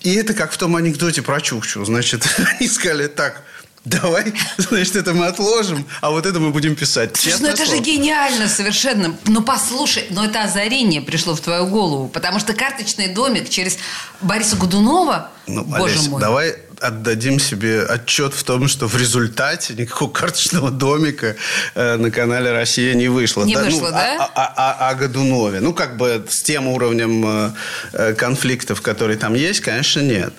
и 0.00 0.14
это 0.14 0.34
как 0.34 0.52
в 0.52 0.58
том 0.58 0.76
анекдоте 0.76 1.22
про 1.22 1.40
Чукчу. 1.40 1.84
Значит, 1.84 2.26
они 2.58 2.68
сказали 2.68 3.06
так– 3.06 3.42
давай, 3.86 4.34
значит, 4.58 4.96
это 4.96 5.14
мы 5.14 5.26
отложим, 5.26 5.86
а 6.00 6.10
вот 6.10 6.26
это 6.26 6.38
мы 6.40 6.50
будем 6.50 6.74
писать. 6.74 7.16
Слушай, 7.16 7.40
ну 7.40 7.48
это 7.48 7.64
слово. 7.64 7.76
же 7.76 7.82
гениально 7.82 8.48
совершенно. 8.48 9.16
Ну 9.26 9.42
послушай, 9.42 10.06
но 10.10 10.24
это 10.24 10.42
озарение 10.42 11.00
пришло 11.00 11.34
в 11.34 11.40
твою 11.40 11.66
голову, 11.66 12.08
потому 12.08 12.40
что 12.40 12.52
карточный 12.52 13.08
домик 13.08 13.48
через 13.48 13.78
Бориса 14.20 14.56
Гудунова, 14.56 15.30
ну, 15.46 15.62
боже 15.64 15.94
Олесь, 15.94 16.08
мой. 16.08 16.20
давай 16.20 16.56
отдадим 16.80 17.38
себе 17.38 17.82
отчет 17.82 18.34
в 18.34 18.42
том, 18.44 18.68
что 18.68 18.88
в 18.88 18.96
результате 18.96 19.74
никакого 19.74 20.10
карточного 20.10 20.70
домика 20.70 21.36
э, 21.74 21.96
на 21.96 22.10
канале 22.10 22.52
«Россия» 22.52 22.94
не 22.94 23.08
вышло. 23.08 23.44
Не 23.44 23.54
да? 23.54 23.64
вышло, 23.64 23.86
ну, 23.86 23.92
да? 23.92 24.16
О, 24.16 24.42
о, 24.42 24.88
о, 24.88 24.90
о 24.90 24.94
Годунове. 24.94 25.60
Ну, 25.60 25.72
как 25.72 25.96
бы 25.96 26.24
с 26.28 26.42
тем 26.42 26.68
уровнем 26.68 27.24
э, 27.26 27.50
э, 27.92 28.14
конфликтов, 28.14 28.82
которые 28.82 29.16
там 29.18 29.34
есть, 29.34 29.60
конечно, 29.60 30.00
нет. 30.00 30.32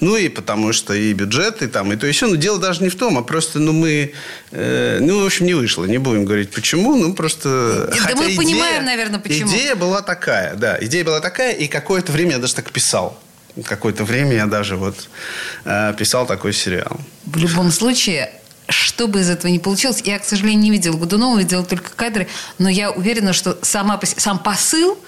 Ну, 0.00 0.16
и 0.16 0.28
потому 0.28 0.72
что 0.72 0.94
и 0.94 1.12
бюджет, 1.12 1.62
и 1.62 1.66
там, 1.66 1.92
и 1.92 1.96
то, 1.96 2.06
и 2.06 2.12
все. 2.12 2.26
Но 2.26 2.36
дело 2.36 2.58
даже 2.58 2.82
не 2.82 2.88
в 2.88 2.96
том, 2.96 3.18
а 3.18 3.22
просто, 3.22 3.58
ну, 3.58 3.72
мы... 3.72 4.12
Э, 4.52 4.98
ну, 5.00 5.22
в 5.22 5.26
общем, 5.26 5.46
не 5.46 5.54
вышло. 5.54 5.84
Не 5.84 5.98
будем 5.98 6.24
говорить, 6.24 6.50
почему. 6.50 6.96
Ну, 6.96 7.14
просто... 7.14 7.88
Да 7.90 7.96
Хотя 7.96 8.16
мы 8.16 8.26
идея, 8.26 8.36
понимаем, 8.36 8.84
наверное, 8.84 9.20
почему. 9.20 9.50
Идея 9.50 9.74
была 9.74 10.02
такая, 10.02 10.54
да. 10.54 10.76
Идея 10.80 11.04
была 11.04 11.20
такая, 11.20 11.52
и 11.52 11.66
какое-то 11.66 12.12
время 12.12 12.32
я 12.32 12.38
даже 12.38 12.54
так 12.54 12.70
писал 12.70 13.20
какое-то 13.62 14.04
время 14.04 14.34
я 14.34 14.46
даже 14.46 14.76
вот 14.76 15.08
э, 15.64 15.94
писал 15.96 16.26
такой 16.26 16.52
сериал. 16.52 17.00
В 17.24 17.36
любом 17.36 17.70
случае, 17.70 18.32
что 18.68 19.06
бы 19.06 19.20
из 19.20 19.30
этого 19.30 19.50
не 19.50 19.58
получилось, 19.58 20.02
я, 20.04 20.18
к 20.18 20.24
сожалению, 20.24 20.60
не 20.60 20.70
видела 20.70 20.96
Годунова, 20.96 21.38
видела 21.38 21.64
только 21.64 21.90
кадры, 21.90 22.26
но 22.58 22.68
я 22.68 22.90
уверена, 22.90 23.32
что 23.32 23.58
сама, 23.62 24.00
сам 24.02 24.38
посыл, 24.38 24.98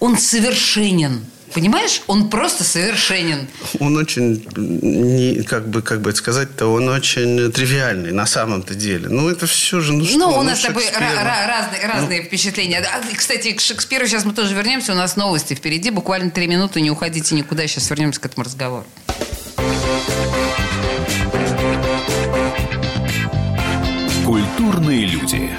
он 0.00 0.18
совершенен. 0.18 1.24
Понимаешь, 1.54 2.02
он 2.06 2.30
просто 2.30 2.64
совершенен. 2.64 3.46
Он 3.78 3.96
очень, 3.96 4.44
не, 4.56 5.42
как 5.42 5.68
бы, 5.68 5.82
как 5.82 6.00
бы 6.00 6.10
это 6.10 6.18
сказать-то, 6.18 6.66
он 6.66 6.88
очень 6.88 7.52
тривиальный 7.52 8.12
на 8.12 8.26
самом-то 8.26 8.74
деле. 8.74 9.08
Ну, 9.08 9.28
это 9.28 9.46
все 9.46 9.80
же, 9.80 9.92
ну 9.92 10.04
что, 10.04 10.18
Ну, 10.18 10.28
у 10.30 10.36
ну, 10.36 10.42
нас 10.42 10.60
с 10.60 10.62
тобой 10.62 10.84
разные, 10.90 11.86
разные 11.86 12.20
ну. 12.20 12.26
впечатления. 12.26 12.82
А, 12.82 13.16
кстати, 13.16 13.52
к 13.52 13.60
Шекспиру 13.60 14.06
сейчас 14.06 14.24
мы 14.24 14.32
тоже 14.32 14.54
вернемся, 14.54 14.92
у 14.92 14.96
нас 14.96 15.16
новости 15.16 15.54
впереди, 15.54 15.90
буквально 15.90 16.30
три 16.30 16.46
минуты, 16.46 16.80
не 16.80 16.90
уходите 16.90 17.34
никуда, 17.34 17.66
сейчас 17.66 17.90
вернемся 17.90 18.20
к 18.20 18.26
этому 18.26 18.44
разговору. 18.44 18.86
Культурные 24.24 25.06
люди. 25.06 25.50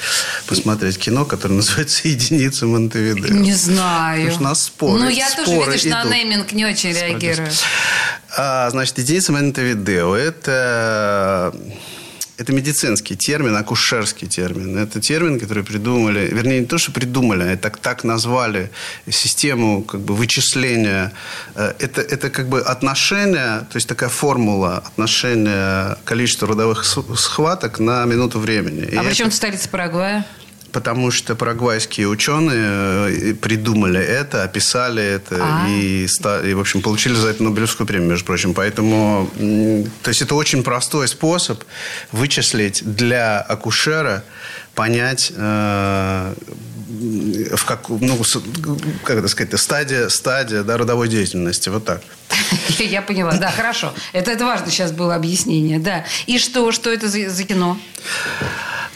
посмотреть 0.48 0.98
кино, 0.98 1.26
которое 1.26 1.56
называется 1.56 2.08
«Единица 2.08 2.66
Монтевидео». 2.66 3.34
Не 3.34 3.54
знаю. 3.54 4.26
Потому 4.26 4.32
что 4.32 4.42
у 4.42 4.44
нас 4.44 4.64
споры, 4.64 5.00
Ну, 5.00 5.10
я 5.10 5.30
тоже, 5.32 5.52
видишь, 5.72 5.82
идут. 5.82 5.92
на 5.94 6.04
нейминг 6.06 6.52
не 6.54 6.66
очень 6.66 6.92
реагирую. 6.92 7.50
А, 8.38 8.70
значит, 8.70 8.98
«Единица 8.98 9.32
Монтевидео»– 9.32 10.16
это 10.16 11.54
это 12.42 12.54
медицинский 12.54 13.16
термин, 13.16 13.56
акушерский 13.56 14.28
термин. 14.28 14.78
Это 14.78 15.00
термин, 15.00 15.40
который 15.40 15.64
придумали, 15.64 16.28
вернее, 16.32 16.62
не 16.62 16.66
то, 16.66 16.80
что 16.80 16.92
придумали, 16.92 17.44
а 17.44 17.58
так, 17.58 17.78
так 17.78 18.04
назвали 18.04 18.72
систему 19.10 19.84
как 19.84 20.02
бы, 20.02 20.16
вычисления. 20.16 21.14
Э, 21.56 21.74
это, 21.78 22.02
это 22.02 22.30
как 22.32 22.50
бы 22.50 22.62
отношение, 22.62 23.60
то 23.70 23.76
есть 23.76 23.88
такая 23.88 24.10
формула 24.10 24.78
отношения 24.78 25.98
количества 26.04 26.48
родовых 26.48 26.84
схваток 26.84 27.80
на 27.80 28.06
минуту 28.06 28.40
времени. 28.40 28.96
А 28.96 29.04
при 29.04 29.14
чем 29.14 29.30
столица 29.32 29.70
Парагвая? 29.70 30.26
Потому 30.72 31.12
что 31.12 31.36
парагвайские 31.36 32.08
ученые 32.08 33.32
э, 33.32 33.34
придумали 33.34 34.00
это, 34.00 34.44
описали 34.44 35.04
это 35.04 35.38
А. 35.40 35.68
и, 35.70 36.06
и, 36.06 36.54
в 36.54 36.60
общем, 36.60 36.82
получили 36.82 37.14
за 37.14 37.30
это 37.30 37.44
Нобелевскую 37.44 37.88
премию, 37.88 38.10
между 38.10 38.26
прочим. 38.26 38.54
Поэтому, 38.54 39.30
то 40.04 40.10
есть 40.10 40.22
это 40.22 40.36
очень 40.36 40.64
простой 40.64 41.08
способ 41.08 41.64
вычислить 42.12 42.82
для 42.84 43.40
акушера, 43.40 44.24
понять, 44.76 45.32
э, 45.36 46.34
в 47.56 47.66
как, 47.66 47.90
ну, 47.90 48.18
как 49.04 49.18
это 49.18 49.28
сказать, 49.28 49.60
стадия, 49.60 50.10
стадия 50.10 50.64
да, 50.64 50.78
родовой 50.78 51.08
деятельности. 51.08 51.70
Вот 51.70 51.86
так. 51.86 52.02
Я 52.80 53.02
поняла, 53.02 53.34
да, 53.34 53.52
хорошо. 53.52 53.94
Это, 54.14 54.32
это 54.32 54.46
важно 54.46 54.70
сейчас 54.70 54.92
было 54.92 55.16
объяснение, 55.16 55.80
да. 55.80 56.06
И 56.28 56.38
что, 56.38 56.72
что 56.72 56.92
это 56.92 57.08
за, 57.08 57.30
за 57.30 57.44
кино? 57.44 57.78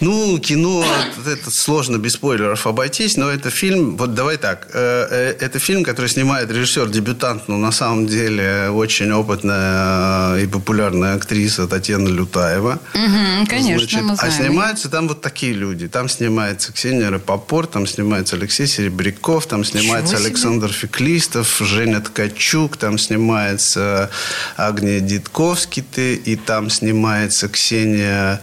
Ну, 0.02 0.38
кино, 0.40 0.86
это 1.26 1.50
сложно 1.52 1.98
без 1.98 2.14
спойлеров 2.14 2.68
обойтись, 2.68 3.16
но 3.16 3.30
это 3.30 3.50
фильм, 3.50 3.96
вот 3.96 4.14
давай 4.14 4.36
так, 4.36 4.68
э, 4.74 5.08
э, 5.10 5.36
это 5.40 5.58
фильм, 5.60 5.86
который 5.86 6.08
снимает 6.10 6.52
режиссер-дебютант, 6.52 7.48
но 7.48 7.58
на 7.58 7.72
самом 7.72 8.06
деле 8.06 8.70
очень 8.72 9.12
опытная 9.14 10.36
э, 10.36 10.44
и 10.44 10.48
популярная 10.48 11.16
актриса 11.16 11.66
Татьяна 11.66 12.10
Лютаева. 12.10 12.80
Мгм, 12.94 13.48
конечно, 13.48 13.80
Значит, 13.80 14.02
мы 14.02 14.12
А 14.12 14.16
знаем. 14.18 14.34
снимаются 14.34 14.90
там 14.90 15.08
вот 15.08 15.22
такие 15.22 15.54
люди. 15.54 15.65
Там 15.92 16.10
снимается 16.10 16.72
Ксения 16.72 17.10
Рапопорт, 17.10 17.72
там 17.72 17.88
снимается 17.88 18.36
Алексей 18.36 18.68
Серебряков, 18.68 19.48
там 19.48 19.64
снимается. 19.64 20.18
Александр 20.18 20.72
Феклистов, 20.72 21.58
Женя 21.60 22.02
Ткачук, 22.02 22.78
там 22.78 22.98
снимается 22.98 24.10
Агния 24.58 25.00
Дитковский, 25.00 25.84
и 26.16 26.36
там 26.36 26.70
снимается 26.70 27.50
Ксения 27.50 28.42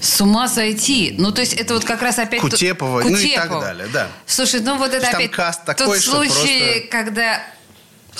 С 0.00 0.20
ума 0.20 0.48
сойти. 0.48 1.14
Ну, 1.18 1.32
то 1.32 1.40
есть, 1.40 1.54
это 1.54 1.74
вот 1.74 1.84
как 1.84 2.02
раз 2.02 2.18
опять... 2.18 2.40
Кутепова, 2.40 3.02
тот- 3.02 3.10
ну 3.10 3.16
и 3.18 3.34
так 3.34 3.50
далее, 3.50 3.88
да. 3.92 4.08
Слушай, 4.26 4.60
ну 4.60 4.76
вот 4.78 4.92
это 4.92 5.06
Там 5.06 5.14
опять 5.16 5.30
каст 5.30 5.64
тот 5.64 5.76
такой, 5.76 6.00
что 6.00 6.12
случай, 6.12 6.30
просто 6.30 6.88
когда... 6.90 7.42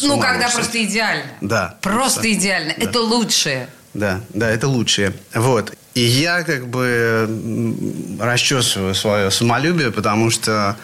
Ну, 0.01 0.21
когда 0.21 0.49
просто 0.49 0.85
идеально. 0.85 1.25
Да. 1.41 1.77
Просто 1.83 2.23
Да. 2.23 2.31
идеально. 2.31 2.75
Да. 2.77 2.85
Это 2.85 3.01
лучшее. 3.01 3.69
Да, 3.99 4.21
да, 4.29 4.49
это 4.49 4.69
лучшее. 4.69 5.13
Вот. 5.35 5.73
И 5.95 6.01
я 6.01 6.45
как 6.45 6.69
бы 6.69 7.29
расчесываю 8.21 8.95
свое 8.95 9.33
самолюбие, 9.33 9.91
потому 9.91 10.31
что 10.31 10.77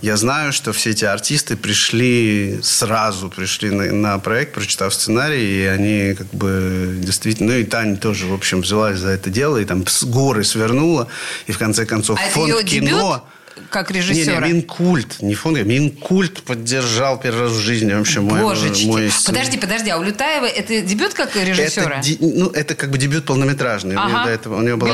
я 0.00 0.16
знаю, 0.16 0.52
что 0.52 0.72
все 0.72 0.90
эти 0.90 1.04
артисты 1.04 1.56
пришли 1.56 2.60
сразу, 2.62 3.28
пришли 3.28 3.70
на, 3.70 3.92
на 3.92 4.18
проект, 4.20 4.54
прочитав 4.54 4.94
сценарий, 4.94 5.62
и 5.62 5.64
они 5.64 6.14
как 6.14 6.28
бы 6.28 6.98
действительно... 6.98 7.52
Ну 7.52 7.58
и 7.58 7.64
Таня 7.64 7.96
тоже, 7.96 8.26
в 8.26 8.32
общем, 8.32 8.60
взялась 8.60 8.98
за 8.98 9.08
это 9.08 9.28
дело, 9.28 9.56
и 9.56 9.64
там 9.64 9.84
с 9.84 10.04
горы 10.04 10.44
свернула, 10.44 11.08
и 11.48 11.52
в 11.52 11.58
конце 11.58 11.84
концов 11.84 12.20
А 12.24 12.30
фонд 12.30 12.62
кино... 12.62 12.62
дебют 12.62 13.22
как 13.70 13.90
режиссера? 13.90 14.46
Не, 14.46 14.52
не, 14.52 14.52
Минкульт, 14.60 15.20
не 15.22 15.34
фонд, 15.34 15.58
Минкульт 15.58 16.42
поддержал 16.42 17.18
первый 17.18 17.42
раз 17.42 17.52
в 17.52 17.60
жизни 17.60 17.92
вообще 17.92 18.20
мой, 18.20 18.40
Божечки. 18.40 18.86
мой 18.86 19.10
Подожди, 19.24 19.58
подожди, 19.58 19.90
а 19.90 19.98
у 19.98 20.02
Лютаева 20.02 20.46
это 20.46 20.80
дебют 20.80 21.14
как 21.14 21.34
режиссера? 21.36 22.00
это, 22.00 22.16
ну, 22.20 22.50
это 22.50 22.74
как 22.74 22.90
бы 22.90 22.98
дебют 22.98 23.24
полнометражный. 23.24 23.96
У 23.96 23.98
нее 23.98 24.16
Ага. 24.16 24.24
до 24.24 24.30
этого, 24.30 24.56
у 24.56 24.60
нее 24.60 24.76
была. 24.76 24.90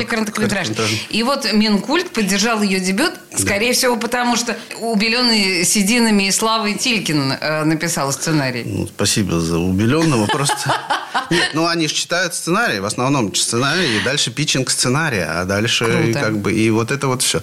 И 1.09 1.23
вот 1.23 1.51
Минкульт 1.53 2.11
поддержал 2.11 2.61
ее 2.61 2.79
дебют, 2.79 3.13
скорее 3.35 3.73
всего, 3.73 3.97
потому 3.97 4.35
что 4.35 4.57
убеленный 4.79 5.65
сединами 5.65 6.27
и 6.27 6.31
Славой 6.31 6.75
Тилькин 6.75 7.33
э, 7.33 7.63
написал 7.63 8.11
сценарий. 8.11 8.63
Ну, 8.65 8.87
спасибо 8.87 9.39
за 9.39 9.57
убеленного. 9.57 10.27
Просто... 10.27 10.75
Нет, 11.29 11.51
ну 11.53 11.67
они 11.67 11.87
же 11.87 11.93
читают 11.93 12.33
сценарий, 12.33 12.79
в 12.79 12.85
основном 12.85 13.33
сценарий, 13.35 13.97
и 13.97 14.03
дальше 14.03 14.31
питчинг 14.31 14.69
сценария, 14.69 15.25
а 15.25 15.45
дальше 15.45 16.13
как 16.13 16.37
бы 16.39 16.53
и 16.53 16.69
вот 16.69 16.91
это 16.91 17.07
вот 17.07 17.21
все. 17.21 17.41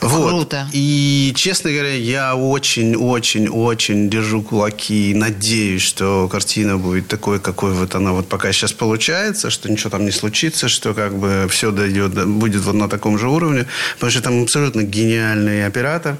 Вот. 0.00 0.28
Круто. 0.28 0.68
И, 0.72 1.32
честно 1.34 1.70
говоря, 1.70 1.94
я 1.94 2.34
очень-очень-очень 2.34 4.08
держу 4.08 4.42
кулаки 4.42 5.10
и 5.10 5.14
надеюсь, 5.14 5.82
что 5.82 6.28
картина 6.28 6.78
будет 6.78 7.08
такой, 7.08 7.38
какой 7.38 7.72
вот 7.72 7.94
она 7.94 8.12
вот 8.12 8.28
пока 8.28 8.52
сейчас 8.52 8.72
получается, 8.72 9.50
что 9.50 9.70
ничего 9.70 9.90
там 9.90 10.04
не 10.04 10.10
случится, 10.10 10.68
что 10.68 10.94
как 10.94 11.18
бы 11.18 11.46
все 11.50 11.70
дойдет, 11.70 12.26
будет 12.26 12.62
вот 12.62 12.74
на 12.74 12.88
таком 12.88 13.18
же 13.18 13.28
уровне. 13.28 13.66
Потому 13.94 14.10
что 14.10 14.22
там 14.22 14.42
абсолютно 14.42 14.82
гениальный 14.82 15.66
оператор. 15.66 16.16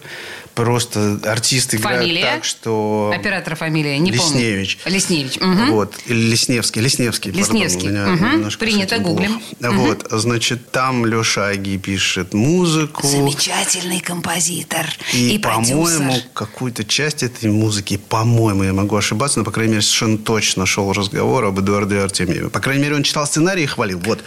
Просто 0.64 1.18
артисты 1.24 1.76
играют 1.78 2.00
Фамилия? 2.02 2.22
так, 2.34 2.44
что... 2.44 3.12
Оператора 3.16 3.54
фамилия, 3.56 3.98
не 3.98 4.10
Лесневич. 4.10 4.78
помню. 4.82 4.96
Лесневич. 4.96 5.36
мгм. 5.40 5.70
Вот. 5.72 5.94
Или 6.06 6.30
Лесневский. 6.30 6.80
Лесневский. 6.82 7.32
пардон, 7.32 7.56
Лесневский. 7.56 7.88
у 7.88 7.92
меня 7.92 8.06
Мгм. 8.06 8.32
немножко 8.32 8.60
Принято, 8.60 8.98
гуглим. 8.98 9.40
плохо. 9.58 9.72
Вот. 9.74 10.06
Значит, 10.10 10.70
там 10.70 11.06
Леша 11.06 11.48
Аги 11.48 11.76
пишет 11.76 12.34
музыку. 12.34 13.06
Замечательный 13.06 14.00
композитор 14.00 14.86
И, 15.12 15.34
и, 15.34 15.38
по-моему, 15.38 16.14
какую-то 16.34 16.84
часть 16.84 17.22
этой 17.22 17.50
музыки, 17.50 17.96
по-моему, 17.96 18.64
я 18.64 18.72
могу 18.72 18.96
ошибаться, 18.96 19.38
но, 19.38 19.44
по 19.44 19.50
крайней 19.50 19.72
мере, 19.72 19.82
совершенно 19.82 20.18
точно 20.18 20.66
шел 20.66 20.92
разговор 20.92 21.44
об 21.44 21.58
Эдуарде 21.58 21.98
Артемьеве. 22.00 22.50
По 22.50 22.60
крайней 22.60 22.82
мере, 22.82 22.96
он 22.96 23.02
читал 23.02 23.26
сценарий 23.26 23.64
и 23.64 23.66
хвалил. 23.66 23.98
Вот. 24.00 24.22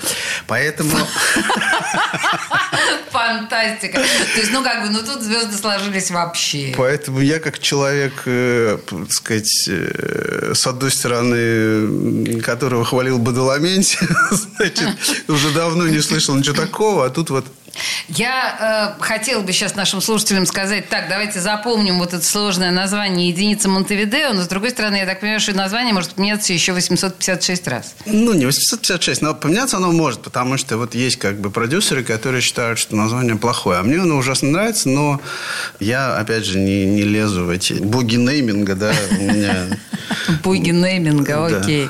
Поэтому... 0.47 0.91
Фантастика. 3.11 3.99
То 3.99 4.39
есть, 4.39 4.51
ну 4.51 4.63
как 4.63 4.83
бы, 4.83 4.89
ну 4.89 4.99
тут 5.03 5.21
звезды 5.21 5.55
сложились 5.57 6.09
вообще. 6.25 6.73
Поэтому 6.77 7.19
я 7.19 7.39
как 7.39 7.59
человек, 7.59 8.13
э, 8.25 8.77
так 8.89 9.11
сказать, 9.11 9.67
э, 9.67 10.53
с 10.53 10.67
одной 10.67 10.91
стороны, 10.91 12.41
которого 12.41 12.85
хвалил 12.85 13.19
Бадаламенти, 13.19 13.97
значит, 14.31 14.89
уже 15.27 15.51
давно 15.51 15.87
не 15.87 16.01
слышал 16.01 16.35
ничего 16.35 16.55
такого, 16.55 17.05
а 17.05 17.09
тут 17.09 17.29
вот 17.29 17.45
Я 18.07 18.95
э, 18.99 19.01
хотела 19.01 19.41
бы 19.41 19.51
сейчас 19.51 19.75
нашим 19.75 20.01
слушателям 20.01 20.45
сказать, 20.45 20.89
так, 20.89 21.07
давайте 21.09 21.39
запомним 21.39 21.99
вот 21.99 22.13
это 22.13 22.23
сложное 22.23 22.71
название 22.71 23.29
единица 23.29 23.69
Монтевидео, 23.69 24.33
но 24.33 24.43
с 24.43 24.47
другой 24.47 24.71
стороны, 24.71 24.97
я 24.97 25.05
так 25.05 25.19
понимаю, 25.19 25.39
что 25.39 25.55
название 25.55 25.93
может 25.93 26.11
поменяться 26.11 26.53
еще 26.53 26.73
856 26.73 27.67
раз. 27.67 27.95
Ну, 28.05 28.33
не 28.33 28.45
856, 28.45 29.21
но 29.21 29.33
поменяться 29.33 29.77
оно 29.77 29.91
может, 29.91 30.21
потому 30.21 30.57
что 30.57 30.77
вот 30.77 30.93
есть 30.95 31.17
как 31.17 31.39
бы 31.39 31.49
продюсеры, 31.49 32.03
которые 32.03 32.41
считают, 32.41 32.77
что 32.77 32.95
название 32.95 33.35
плохое. 33.35 33.79
А 33.79 33.83
мне 33.83 33.99
оно 33.99 34.17
ужасно 34.17 34.49
нравится, 34.49 34.89
но 34.89 35.21
я, 35.79 36.15
опять 36.17 36.45
же, 36.45 36.59
не, 36.59 36.85
не 36.85 37.03
лезу 37.03 37.45
в 37.45 37.49
эти 37.49 37.73
боги 37.73 38.17
нейминга, 38.17 38.75
да, 38.75 38.93
у 39.11 39.15
меня... 39.15 39.67
Буги 40.43 40.71
нейминга, 40.71 41.45
окей. 41.45 41.89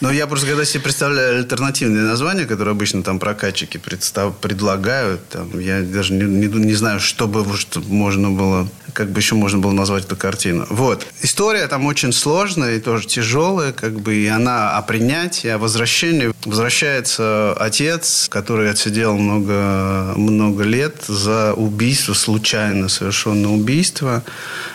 Но 0.00 0.10
я 0.10 0.26
просто 0.26 0.46
когда 0.46 0.64
себе 0.64 0.82
представляю 0.82 1.38
альтернативные 1.38 2.04
названия, 2.04 2.46
которые 2.46 2.72
обычно 2.72 3.02
там 3.02 3.18
прокатчики 3.18 3.78
предлагают, 3.78 5.19
там, 5.28 5.58
я 5.58 5.82
даже 5.82 6.12
не, 6.12 6.24
не, 6.24 6.46
не 6.46 6.74
знаю, 6.74 7.00
что 7.00 7.26
бы 7.26 7.44
что 7.56 7.80
можно 7.80 8.30
было, 8.30 8.68
как 8.92 9.10
бы 9.10 9.20
еще 9.20 9.34
можно 9.34 9.58
было 9.58 9.72
назвать 9.72 10.04
эту 10.04 10.16
картину. 10.16 10.66
Вот. 10.70 11.06
История 11.22 11.66
там 11.68 11.86
очень 11.86 12.12
сложная 12.12 12.76
и 12.76 12.80
тоже 12.80 13.06
тяжелая, 13.06 13.72
как 13.72 14.00
бы, 14.00 14.14
и 14.14 14.26
она 14.26 14.76
о 14.76 14.82
принятии, 14.82 15.48
о 15.48 15.58
возвращении. 15.58 16.32
Возвращается 16.44 17.54
отец, 17.54 18.28
который 18.28 18.70
отсидел 18.70 19.16
много, 19.16 20.14
много 20.16 20.64
лет 20.64 20.96
за 21.06 21.52
убийство, 21.54 22.14
случайно 22.14 22.88
совершенное 22.88 23.50
убийство, 23.50 24.22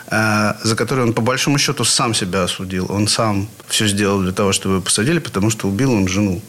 э, 0.08 0.54
за 0.64 0.76
которое 0.76 1.04
он 1.04 1.14
по 1.14 1.22
большому 1.22 1.58
счету 1.58 1.84
сам 1.84 2.14
себя 2.14 2.44
осудил. 2.44 2.88
Он 2.90 3.08
сам 3.08 3.48
все 3.68 3.88
сделал 3.88 4.22
для 4.22 4.32
того, 4.32 4.52
чтобы 4.52 4.76
его 4.76 4.84
посадили, 4.84 5.20
потому 5.20 5.50
что 5.50 5.68
убил 5.68 5.92
он 5.92 6.08
жену 6.08 6.42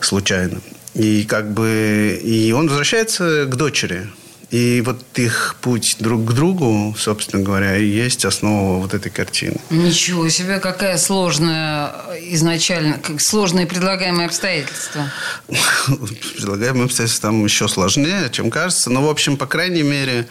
случайно. 0.00 0.60
И 0.94 1.24
как 1.24 1.52
бы 1.52 2.20
и 2.22 2.52
он 2.52 2.68
возвращается 2.68 3.46
к 3.46 3.56
дочери. 3.56 4.08
И 4.52 4.82
вот 4.84 4.98
их 5.14 5.56
путь 5.62 5.96
друг 5.98 6.26
к 6.26 6.32
другу, 6.34 6.94
собственно 6.98 7.42
говоря, 7.42 7.78
и 7.78 7.86
есть 7.86 8.26
основа 8.26 8.82
вот 8.82 8.92
этой 8.92 9.10
картины. 9.10 9.56
Ничего 9.70 10.28
себе, 10.28 10.60
какая 10.60 10.98
сложная 10.98 11.94
изначально, 12.32 12.98
как 12.98 13.22
сложные 13.22 13.66
предлагаемые 13.66 14.26
обстоятельства. 14.26 15.10
Предлагаемые 16.36 16.84
обстоятельства 16.84 17.30
там 17.30 17.42
еще 17.42 17.66
сложнее, 17.66 18.28
чем 18.30 18.50
кажется. 18.50 18.90
Но, 18.90 19.06
в 19.06 19.08
общем, 19.08 19.38
по 19.38 19.46
крайней 19.46 19.84
мере, 19.84 20.28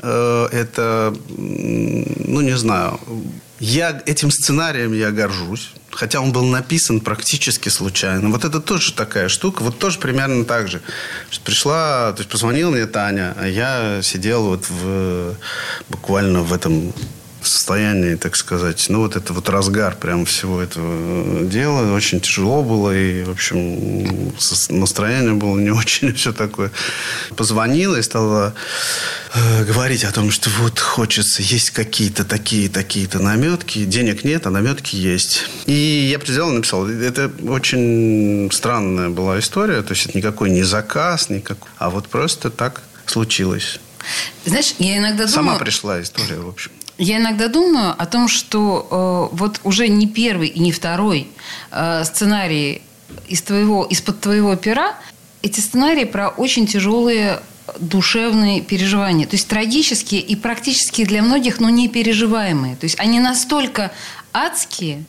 э, 0.00 0.48
это, 0.50 1.14
ну, 1.28 2.40
не 2.40 2.56
знаю, 2.56 2.98
я 3.60 4.02
этим 4.04 4.32
сценарием 4.32 4.92
я 4.94 5.12
горжусь. 5.12 5.70
Хотя 5.90 6.20
он 6.20 6.32
был 6.32 6.44
написан 6.44 7.00
практически 7.00 7.68
случайно. 7.68 8.30
Вот 8.30 8.44
это 8.44 8.60
тоже 8.60 8.92
такая 8.92 9.28
штука. 9.28 9.62
Вот 9.62 9.78
тоже 9.78 9.98
примерно 9.98 10.44
так 10.44 10.68
же. 10.68 10.80
Пришла, 11.44 12.12
то 12.12 12.20
есть 12.20 12.30
позвонила 12.30 12.70
мне 12.70 12.86
Таня, 12.86 13.34
а 13.38 13.46
я 13.46 14.00
сидел 14.02 14.44
вот 14.44 14.66
в, 14.68 15.34
буквально 15.88 16.42
в 16.42 16.52
этом 16.52 16.92
состоянии, 17.46 18.14
так 18.14 18.36
сказать, 18.36 18.86
ну, 18.88 19.00
вот 19.00 19.16
это 19.16 19.32
вот 19.32 19.48
разгар 19.48 19.96
прям 19.96 20.24
всего 20.24 20.60
этого 20.60 21.44
дела. 21.44 21.94
Очень 21.94 22.20
тяжело 22.20 22.62
было, 22.62 22.96
и, 22.96 23.22
в 23.24 23.30
общем, 23.30 24.32
настроение 24.68 25.34
было 25.34 25.58
не 25.58 25.70
очень, 25.80 26.14
все 26.14 26.32
такое. 26.32 26.70
Позвонила 27.36 27.96
и 27.96 28.02
стала 28.02 28.54
э, 29.34 29.64
говорить 29.64 30.04
о 30.04 30.12
том, 30.12 30.30
что 30.30 30.50
вот 30.58 30.78
хочется, 30.78 31.42
есть 31.42 31.70
какие-то 31.70 32.24
такие, 32.24 32.68
такие-то 32.68 33.18
наметки, 33.18 33.84
денег 33.84 34.24
нет, 34.24 34.46
а 34.46 34.50
наметки 34.50 34.96
есть. 34.96 35.44
И 35.66 36.08
я 36.10 36.18
взял 36.18 36.50
и 36.50 36.54
написал. 36.54 36.88
Это 36.88 37.30
очень 37.48 38.50
странная 38.52 39.08
была 39.08 39.38
история, 39.38 39.82
то 39.82 39.94
есть 39.94 40.06
это 40.06 40.18
никакой 40.18 40.50
не 40.50 40.62
заказ, 40.62 41.30
никакой, 41.30 41.68
а 41.78 41.90
вот 41.90 42.08
просто 42.08 42.50
так 42.50 42.82
случилось. 43.06 43.80
Знаешь, 44.44 44.74
я 44.78 44.98
иногда 44.98 45.26
думаю... 45.26 45.28
Сама 45.28 45.58
пришла 45.58 46.00
история, 46.00 46.36
в 46.36 46.48
общем. 46.48 46.70
Я 47.02 47.16
иногда 47.16 47.48
думаю 47.48 47.94
о 47.96 48.04
том, 48.04 48.28
что 48.28 49.30
э, 49.32 49.34
вот 49.34 49.60
уже 49.64 49.88
не 49.88 50.06
первый 50.06 50.48
и 50.48 50.60
не 50.60 50.70
второй 50.70 51.28
э, 51.70 52.04
сценарий 52.04 52.82
из 53.26 53.40
твоего, 53.40 53.84
из-под 53.84 54.20
твоего 54.20 54.54
пера, 54.54 54.94
эти 55.40 55.60
сценарии 55.60 56.04
про 56.04 56.28
очень 56.28 56.66
тяжелые 56.66 57.40
душевные 57.78 58.60
переживания. 58.60 59.26
То 59.26 59.36
есть 59.36 59.48
трагические 59.48 60.20
и 60.20 60.36
практически 60.36 61.06
для 61.06 61.22
многих, 61.22 61.58
но 61.58 61.70
не 61.70 61.88
переживаемые. 61.88 62.76
То 62.76 62.84
есть 62.84 63.00
они 63.00 63.18
настолько 63.18 63.92
адские, 64.34 65.04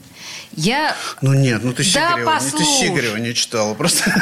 я... 0.53 0.95
Ну 1.21 1.33
нет, 1.33 1.63
ну 1.63 1.73
ты 1.73 1.83
да, 1.83 2.09
Сигарева, 2.09 2.31
послушай. 2.31 2.57
ты 2.57 2.87
Сигарева 2.87 3.17
не 3.17 3.33
читала 3.33 3.73
просто. 3.73 4.03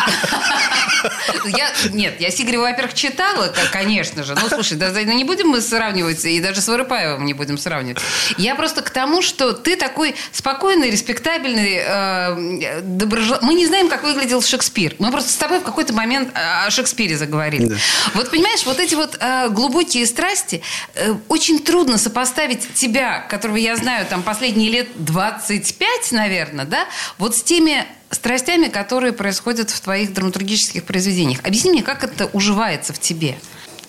Я, 1.45 1.71
нет, 1.91 2.19
я 2.19 2.31
Сигарева, 2.31 2.63
во-первых, 2.63 2.93
читала, 2.93 3.53
конечно 3.71 4.23
же. 4.23 4.35
Ну, 4.35 4.49
слушай, 4.49 4.77
да, 4.77 4.91
ну, 4.91 5.13
не 5.13 5.23
будем 5.23 5.47
мы 5.47 5.61
сравнивать, 5.61 6.25
и 6.25 6.39
даже 6.39 6.61
с 6.61 6.67
Воропаевым 6.67 7.25
не 7.25 7.33
будем 7.33 7.57
сравнивать. 7.57 8.01
Я 8.37 8.55
просто 8.55 8.81
к 8.81 8.89
тому, 8.89 9.21
что 9.21 9.53
ты 9.53 9.75
такой 9.75 10.15
спокойный, 10.31 10.89
респектабельный, 10.91 11.81
э, 11.85 12.81
доброжел... 12.81 13.37
Мы 13.41 13.53
не 13.53 13.65
знаем, 13.67 13.89
как 13.89 14.03
выглядел 14.03 14.41
Шекспир. 14.41 14.95
Мы 14.99 15.11
просто 15.11 15.31
с 15.31 15.35
тобой 15.35 15.59
в 15.59 15.63
какой-то 15.63 15.93
момент 15.93 16.31
о 16.33 16.69
Шекспире 16.69 17.17
заговорили. 17.17 17.65
Да. 17.65 17.75
Вот 18.13 18.29
понимаешь, 18.29 18.65
вот 18.65 18.79
эти 18.79 18.95
вот 18.95 19.17
э, 19.19 19.49
глубокие 19.49 20.05
страсти, 20.05 20.61
э, 20.95 21.15
очень 21.27 21.59
трудно 21.59 21.97
сопоставить 21.97 22.73
тебя, 22.73 23.21
которого 23.21 23.57
я 23.57 23.75
знаю 23.75 24.05
там 24.07 24.23
последние 24.23 24.71
лет 24.71 24.87
25, 24.95 26.11
наверное, 26.19 26.65
да, 26.65 26.86
вот 27.17 27.36
с 27.36 27.43
теми 27.43 27.86
страстями, 28.12 28.67
которые 28.67 29.13
происходят 29.13 29.69
в 29.69 29.79
твоих 29.79 30.13
драматургических 30.13 30.84
произведениях. 30.84 31.39
Объясни 31.43 31.71
мне, 31.71 31.84
как 31.84 32.03
это 32.03 32.29
уживается 32.34 32.93
в 32.93 32.99
тебе? 32.99 33.38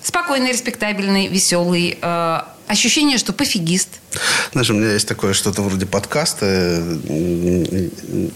Спокойный, 0.03 0.53
респектабельный, 0.53 1.27
веселый, 1.27 1.99
э, 2.01 2.41
ощущение, 2.67 3.19
что 3.19 3.33
пофигист. 3.33 3.89
Знаешь, 4.53 4.71
у 4.71 4.75
меня 4.75 4.93
есть 4.93 5.09
такое 5.09 5.35
что-то 5.35 5.63
вроде 5.63 5.87
подкаста. 5.87 6.47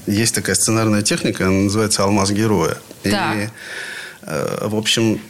Есть 0.07 0.35
такая 0.35 0.57
сценарная 0.57 1.03
техника, 1.03 1.47
она 1.47 1.61
называется 1.61 2.03
«Алмаз 2.03 2.31
героя». 2.31 2.77
Так. 3.03 3.37
И, 3.37 3.49
э, 4.23 4.69
в 4.69 4.75
общем, 4.75 5.21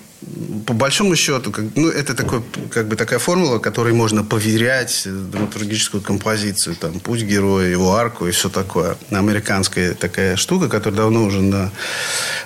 по 0.67 0.73
большому 0.73 1.17
счету, 1.17 1.51
как, 1.51 1.65
ну, 1.75 1.89
это 1.89 2.15
такой, 2.15 2.43
как 2.71 2.89
бы 2.89 2.97
такая 2.97 3.19
формула, 3.19 3.59
которой 3.59 3.93
можно 3.93 4.25
поверять 4.25 5.03
драматургическую 5.05 6.03
композицию, 6.03 6.77
там, 6.77 7.01
путь 7.01 7.23
героя, 7.23 7.69
его 7.69 7.95
арку 7.95 8.27
и 8.27 8.31
все 8.31 8.49
такое. 8.49 8.97
Американская 9.11 9.95
такая 9.95 10.37
штука, 10.37 10.69
которая 10.69 10.99
давно 10.99 11.25
уже 11.25 11.43
на 11.43 11.71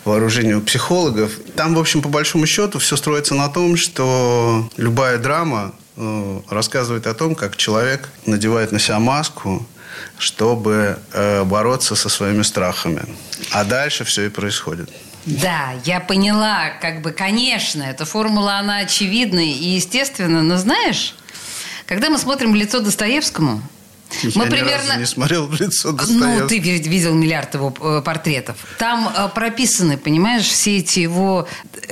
вооружении 0.04 0.54
у 0.54 0.60
психологов. 0.60 1.32
Там, 1.54 1.74
в 1.74 1.78
общем, 1.78 2.02
по 2.02 2.08
большому 2.08 2.46
счету, 2.46 2.78
все 2.78 2.96
строится 2.96 3.34
на 3.34 3.48
том, 3.48 3.76
что 3.76 4.68
любая 4.76 5.18
драма 5.18 5.72
э, 5.96 6.40
рассказывает 6.50 7.06
о 7.06 7.14
том, 7.14 7.34
как 7.34 7.56
человек 7.56 8.08
надевает 8.26 8.72
на 8.72 8.78
себя 8.78 8.98
маску, 8.98 9.66
чтобы 10.18 10.98
э, 11.12 11.44
бороться 11.44 11.94
со 11.94 12.08
своими 12.08 12.42
страхами. 12.42 13.02
А 13.52 13.64
дальше 13.64 14.04
все 14.04 14.26
и 14.26 14.28
происходит. 14.28 14.90
Да, 15.26 15.74
я 15.84 16.00
поняла, 16.00 16.70
как 16.80 17.02
бы, 17.02 17.12
конечно, 17.12 17.82
эта 17.82 18.04
формула, 18.04 18.58
она 18.58 18.78
очевидна 18.78 19.40
и 19.40 19.68
естественна, 19.68 20.42
но 20.42 20.56
знаешь, 20.56 21.14
когда 21.86 22.10
мы 22.10 22.18
смотрим 22.18 22.52
в 22.52 22.54
лицо 22.54 22.80
Достоевскому, 22.80 23.62
я 24.22 24.30
мы 24.34 24.46
примерно 24.46 24.98
не 24.98 25.06
смотрел 25.06 25.46
в 25.46 25.60
лицо 25.60 25.92
Достоевского. 25.92 26.40
Ну, 26.40 26.48
ты 26.48 26.58
видел 26.58 27.14
миллиард 27.14 27.54
его 27.54 27.74
э, 27.80 28.02
портретов. 28.02 28.56
Там 28.78 29.12
э, 29.14 29.28
прописаны, 29.34 29.98
понимаешь, 29.98 30.44
все 30.44 30.78
эти 30.78 31.00
его 31.00 31.46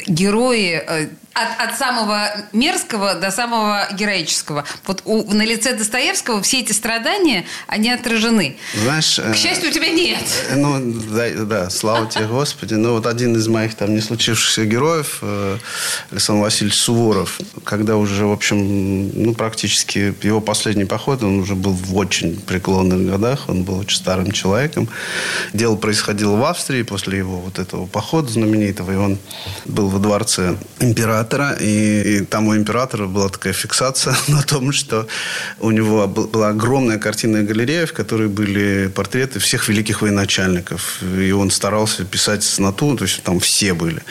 герои 0.07 0.83
э, 0.87 1.09
от, 1.37 1.69
от 1.69 1.79
самого 1.79 2.31
мерзкого 2.53 3.15
до 3.15 3.31
самого 3.31 3.87
героического. 3.93 4.65
Вот 4.87 5.03
у, 5.05 5.31
на 5.35 5.43
лице 5.43 5.75
Достоевского 5.75 6.41
все 6.41 6.61
эти 6.61 6.73
страдания, 6.73 7.45
они 7.67 7.91
отражены. 7.91 8.57
Знаешь, 8.83 9.21
К 9.21 9.37
счастью, 9.37 9.69
у 9.69 9.73
тебя 9.73 9.91
нет. 9.91 10.25
Э, 10.49 10.57
ну, 10.57 10.95
да, 11.11 11.29
да, 11.45 11.71
слава 11.71 12.07
тебе, 12.07 12.25
Господи. 12.25 12.75
Ну, 12.75 12.93
вот 12.95 13.07
один 13.07 13.37
из 13.37 13.49
моих 13.49 13.75
там 13.75 13.95
не 13.95 14.01
случившихся 14.01 14.65
героев, 14.65 15.19
э, 15.21 15.59
Александр 16.11 16.45
Васильевич 16.45 16.79
Суворов, 16.79 17.39
когда 17.65 17.97
уже, 17.97 18.25
в 18.25 18.33
общем, 18.33 19.11
ну, 19.13 19.35
практически 19.35 20.15
его 20.23 20.41
последний 20.41 20.87
поход, 20.87 21.23
он 21.23 21.41
уже 21.41 21.55
был 21.55 21.73
в 21.73 21.95
очень 21.97 22.41
преклонных 22.41 23.07
годах, 23.07 23.49
он 23.49 23.65
был 23.65 23.81
очень 23.81 23.99
старым 23.99 24.33
человеком. 24.33 24.89
Дело 25.53 25.77
происходило 25.77 26.37
в 26.37 26.45
Австрии 26.45 26.83
после 26.83 27.19
его 27.19 27.41
вот 27.41 27.59
этого 27.59 27.85
похода 27.87 28.29
знаменитого, 28.29 28.93
и 28.93 28.97
он 28.97 29.19
был 29.67 29.89
во 29.89 29.99
дворце 29.99 30.57
императора 30.81 31.26
императора, 31.27 31.57
и, 31.61 32.19
и 32.19 32.21
там 32.25 32.49
у 32.49 32.55
императора 32.55 33.07
была 33.07 33.29
такая 33.29 33.53
фиксация 33.53 34.15
на 34.29 34.43
том, 34.43 34.73
что 34.73 35.07
у 35.61 35.71
него 35.71 36.07
была 36.07 36.49
огромная 36.49 36.99
картинная 36.99 37.43
галерея, 37.43 37.87
в 37.87 37.93
которой 37.93 38.29
были 38.29 38.89
портреты 38.89 39.39
всех 39.39 39.69
великих 39.69 40.03
военачальников. 40.03 41.03
И 41.03 41.33
он 41.33 41.51
старался 41.51 42.05
писать 42.05 42.43
с 42.43 42.59
нату, 42.59 42.97
то 42.97 43.05
есть 43.05 43.23
там 43.23 43.39
все 43.41 43.75
были. 43.75 44.03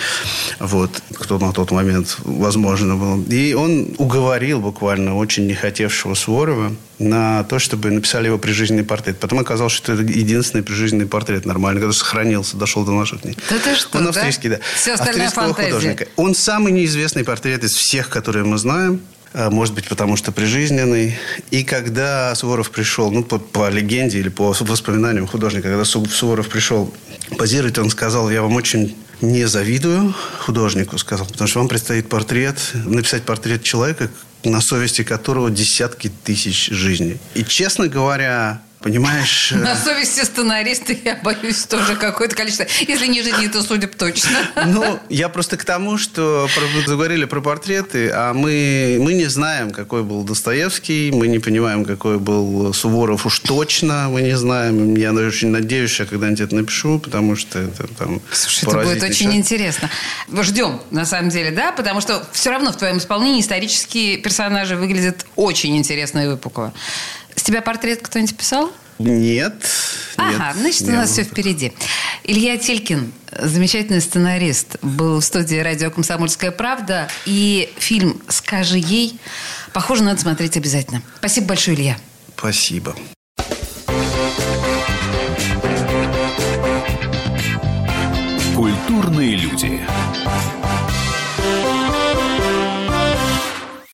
Вот, 0.59 1.01
кто 1.13 1.39
на 1.39 1.51
тот 1.51 1.71
момент 1.71 2.17
возможно 2.23 2.95
был. 2.95 3.23
И 3.31 3.53
он 3.53 3.87
уговорил 3.97 4.59
буквально 4.59 5.15
очень 5.15 5.47
не 5.47 5.55
хотевшего 5.55 6.15
Суворова 6.15 6.71
на 6.99 7.43
то, 7.43 7.59
чтобы 7.59 7.91
написали 7.91 8.27
его 8.27 8.37
прижизненный 8.37 8.83
портрет. 8.83 9.19
Потом 9.19 9.39
оказалось, 9.39 9.73
что 9.73 9.93
это 9.93 10.03
единственный 10.03 10.63
прижизненный 10.63 11.07
портрет 11.07 11.45
нормальный, 11.45 11.81
который 11.81 11.93
сохранился, 11.93 12.57
дошел 12.57 12.85
до 12.85 12.93
наших 12.93 13.21
дней. 13.21 13.37
Да 13.49 13.57
ты 13.59 13.75
что, 13.75 13.97
Он 13.97 14.07
австрийский, 14.07 14.49
да. 14.49 14.57
да. 14.57 14.61
Все 14.75 14.93
остальная 14.93 15.29
фантазия. 15.29 15.71
художника. 15.71 16.07
Он 16.15 16.33
самый 16.35 16.71
неизвестный 16.71 17.23
портрет 17.23 17.63
из 17.63 17.73
всех, 17.73 18.09
которые 18.09 18.45
мы 18.45 18.57
знаем. 18.57 19.01
А, 19.33 19.49
может 19.49 19.73
быть, 19.73 19.89
потому 19.89 20.15
что 20.15 20.31
прижизненный. 20.31 21.17
И 21.51 21.63
когда 21.65 22.33
Суворов 22.35 22.71
пришел, 22.71 23.11
ну, 23.11 23.21
по, 23.23 23.37
по 23.37 23.69
легенде 23.69 24.19
или 24.19 24.29
по 24.29 24.55
воспоминаниям 24.57 25.27
художника, 25.27 25.67
когда 25.67 25.83
Суворов 25.83 26.47
пришел 26.47 26.93
позировать, 27.37 27.77
он 27.77 27.89
сказал, 27.89 28.29
я 28.29 28.41
вам 28.41 28.55
очень 28.55 28.95
не 29.21 29.45
завидую 29.45 30.13
художнику, 30.39 30.97
сказал, 30.97 31.25
потому 31.25 31.47
что 31.47 31.59
вам 31.59 31.67
предстоит 31.67 32.07
портрет, 32.07 32.57
написать 32.73 33.23
портрет 33.23 33.63
человека, 33.63 34.09
на 34.45 34.61
совести 34.61 35.03
которого 35.03 35.49
десятки 35.51 36.11
тысяч 36.23 36.67
жизней. 36.67 37.17
И, 37.33 37.43
честно 37.43 37.87
говоря, 37.87 38.61
Понимаешь? 38.85 39.51
На 39.51 39.71
э, 39.71 39.75
совести 39.75 40.23
сценариста, 40.23 40.93
я 40.93 41.19
боюсь, 41.23 41.63
тоже 41.63 41.95
какое-то 41.95 42.35
количество. 42.35 42.67
Если 42.87 43.07
не 43.07 43.23
жизни, 43.23 43.47
то 43.47 43.63
судеб 43.63 43.95
точно. 43.95 44.37
Ну, 44.67 44.99
я 45.09 45.27
просто 45.27 45.57
к 45.57 45.65
тому, 45.65 45.97
что 45.97 46.47
заговорили 46.85 47.25
про 47.25 47.41
портреты, 47.41 48.11
а 48.13 48.33
мы, 48.33 48.99
мы 49.01 49.13
не 49.13 49.25
знаем, 49.25 49.71
какой 49.71 50.03
был 50.03 50.23
Достоевский, 50.23 51.11
мы 51.11 51.27
не 51.27 51.39
понимаем, 51.39 51.83
какой 51.83 52.19
был 52.19 52.75
Суворов 52.75 53.25
уж 53.25 53.39
точно, 53.39 54.09
мы 54.09 54.21
не 54.21 54.37
знаем. 54.37 54.95
Я 54.95 55.13
очень 55.13 55.47
надеюсь, 55.47 55.89
что 55.89 56.03
я 56.03 56.09
когда-нибудь 56.09 56.41
это 56.41 56.55
напишу, 56.55 56.99
потому 56.99 57.35
что 57.35 57.57
это 57.57 57.87
там... 57.87 58.21
Слушай, 58.31 58.69
это 58.69 58.77
будет 58.87 59.01
очень 59.01 59.35
интересно. 59.35 59.89
Ждем, 60.31 60.79
на 60.91 61.07
самом 61.07 61.29
деле, 61.29 61.49
да? 61.49 61.71
Потому 61.71 62.01
что 62.01 62.23
все 62.33 62.51
равно 62.51 62.71
в 62.71 62.77
твоем 62.77 62.99
исполнении 62.99 63.41
исторические 63.41 64.17
персонажи 64.17 64.75
выглядят 64.75 65.25
очень 65.35 65.75
интересно 65.75 66.19
и 66.19 66.27
выпукло. 66.27 66.71
С 67.35 67.43
тебя 67.43 67.61
портрет 67.61 68.01
кто-нибудь 68.01 68.35
писал? 68.35 68.71
Нет. 68.97 69.55
Ага, 70.15 70.53
нет, 70.53 70.55
значит, 70.57 70.87
у 70.87 70.91
нас 70.91 71.11
все 71.11 71.23
впереди. 71.23 71.73
Илья 72.23 72.57
Тилькин, 72.57 73.11
замечательный 73.31 74.01
сценарист, 74.01 74.77
был 74.81 75.19
в 75.19 75.25
студии 75.25 75.57
радио 75.57 75.91
«Комсомольская 75.91 76.51
правда». 76.51 77.09
И 77.25 77.73
фильм 77.77 78.21
«Скажи 78.29 78.77
ей» 78.77 79.19
похоже, 79.73 80.03
надо 80.03 80.21
смотреть 80.21 80.55
обязательно. 80.55 81.01
Спасибо 81.17 81.47
большое, 81.47 81.75
Илья. 81.75 81.97
Спасибо. 82.37 82.95
Культурные 88.55 89.35
люди. 89.35 89.81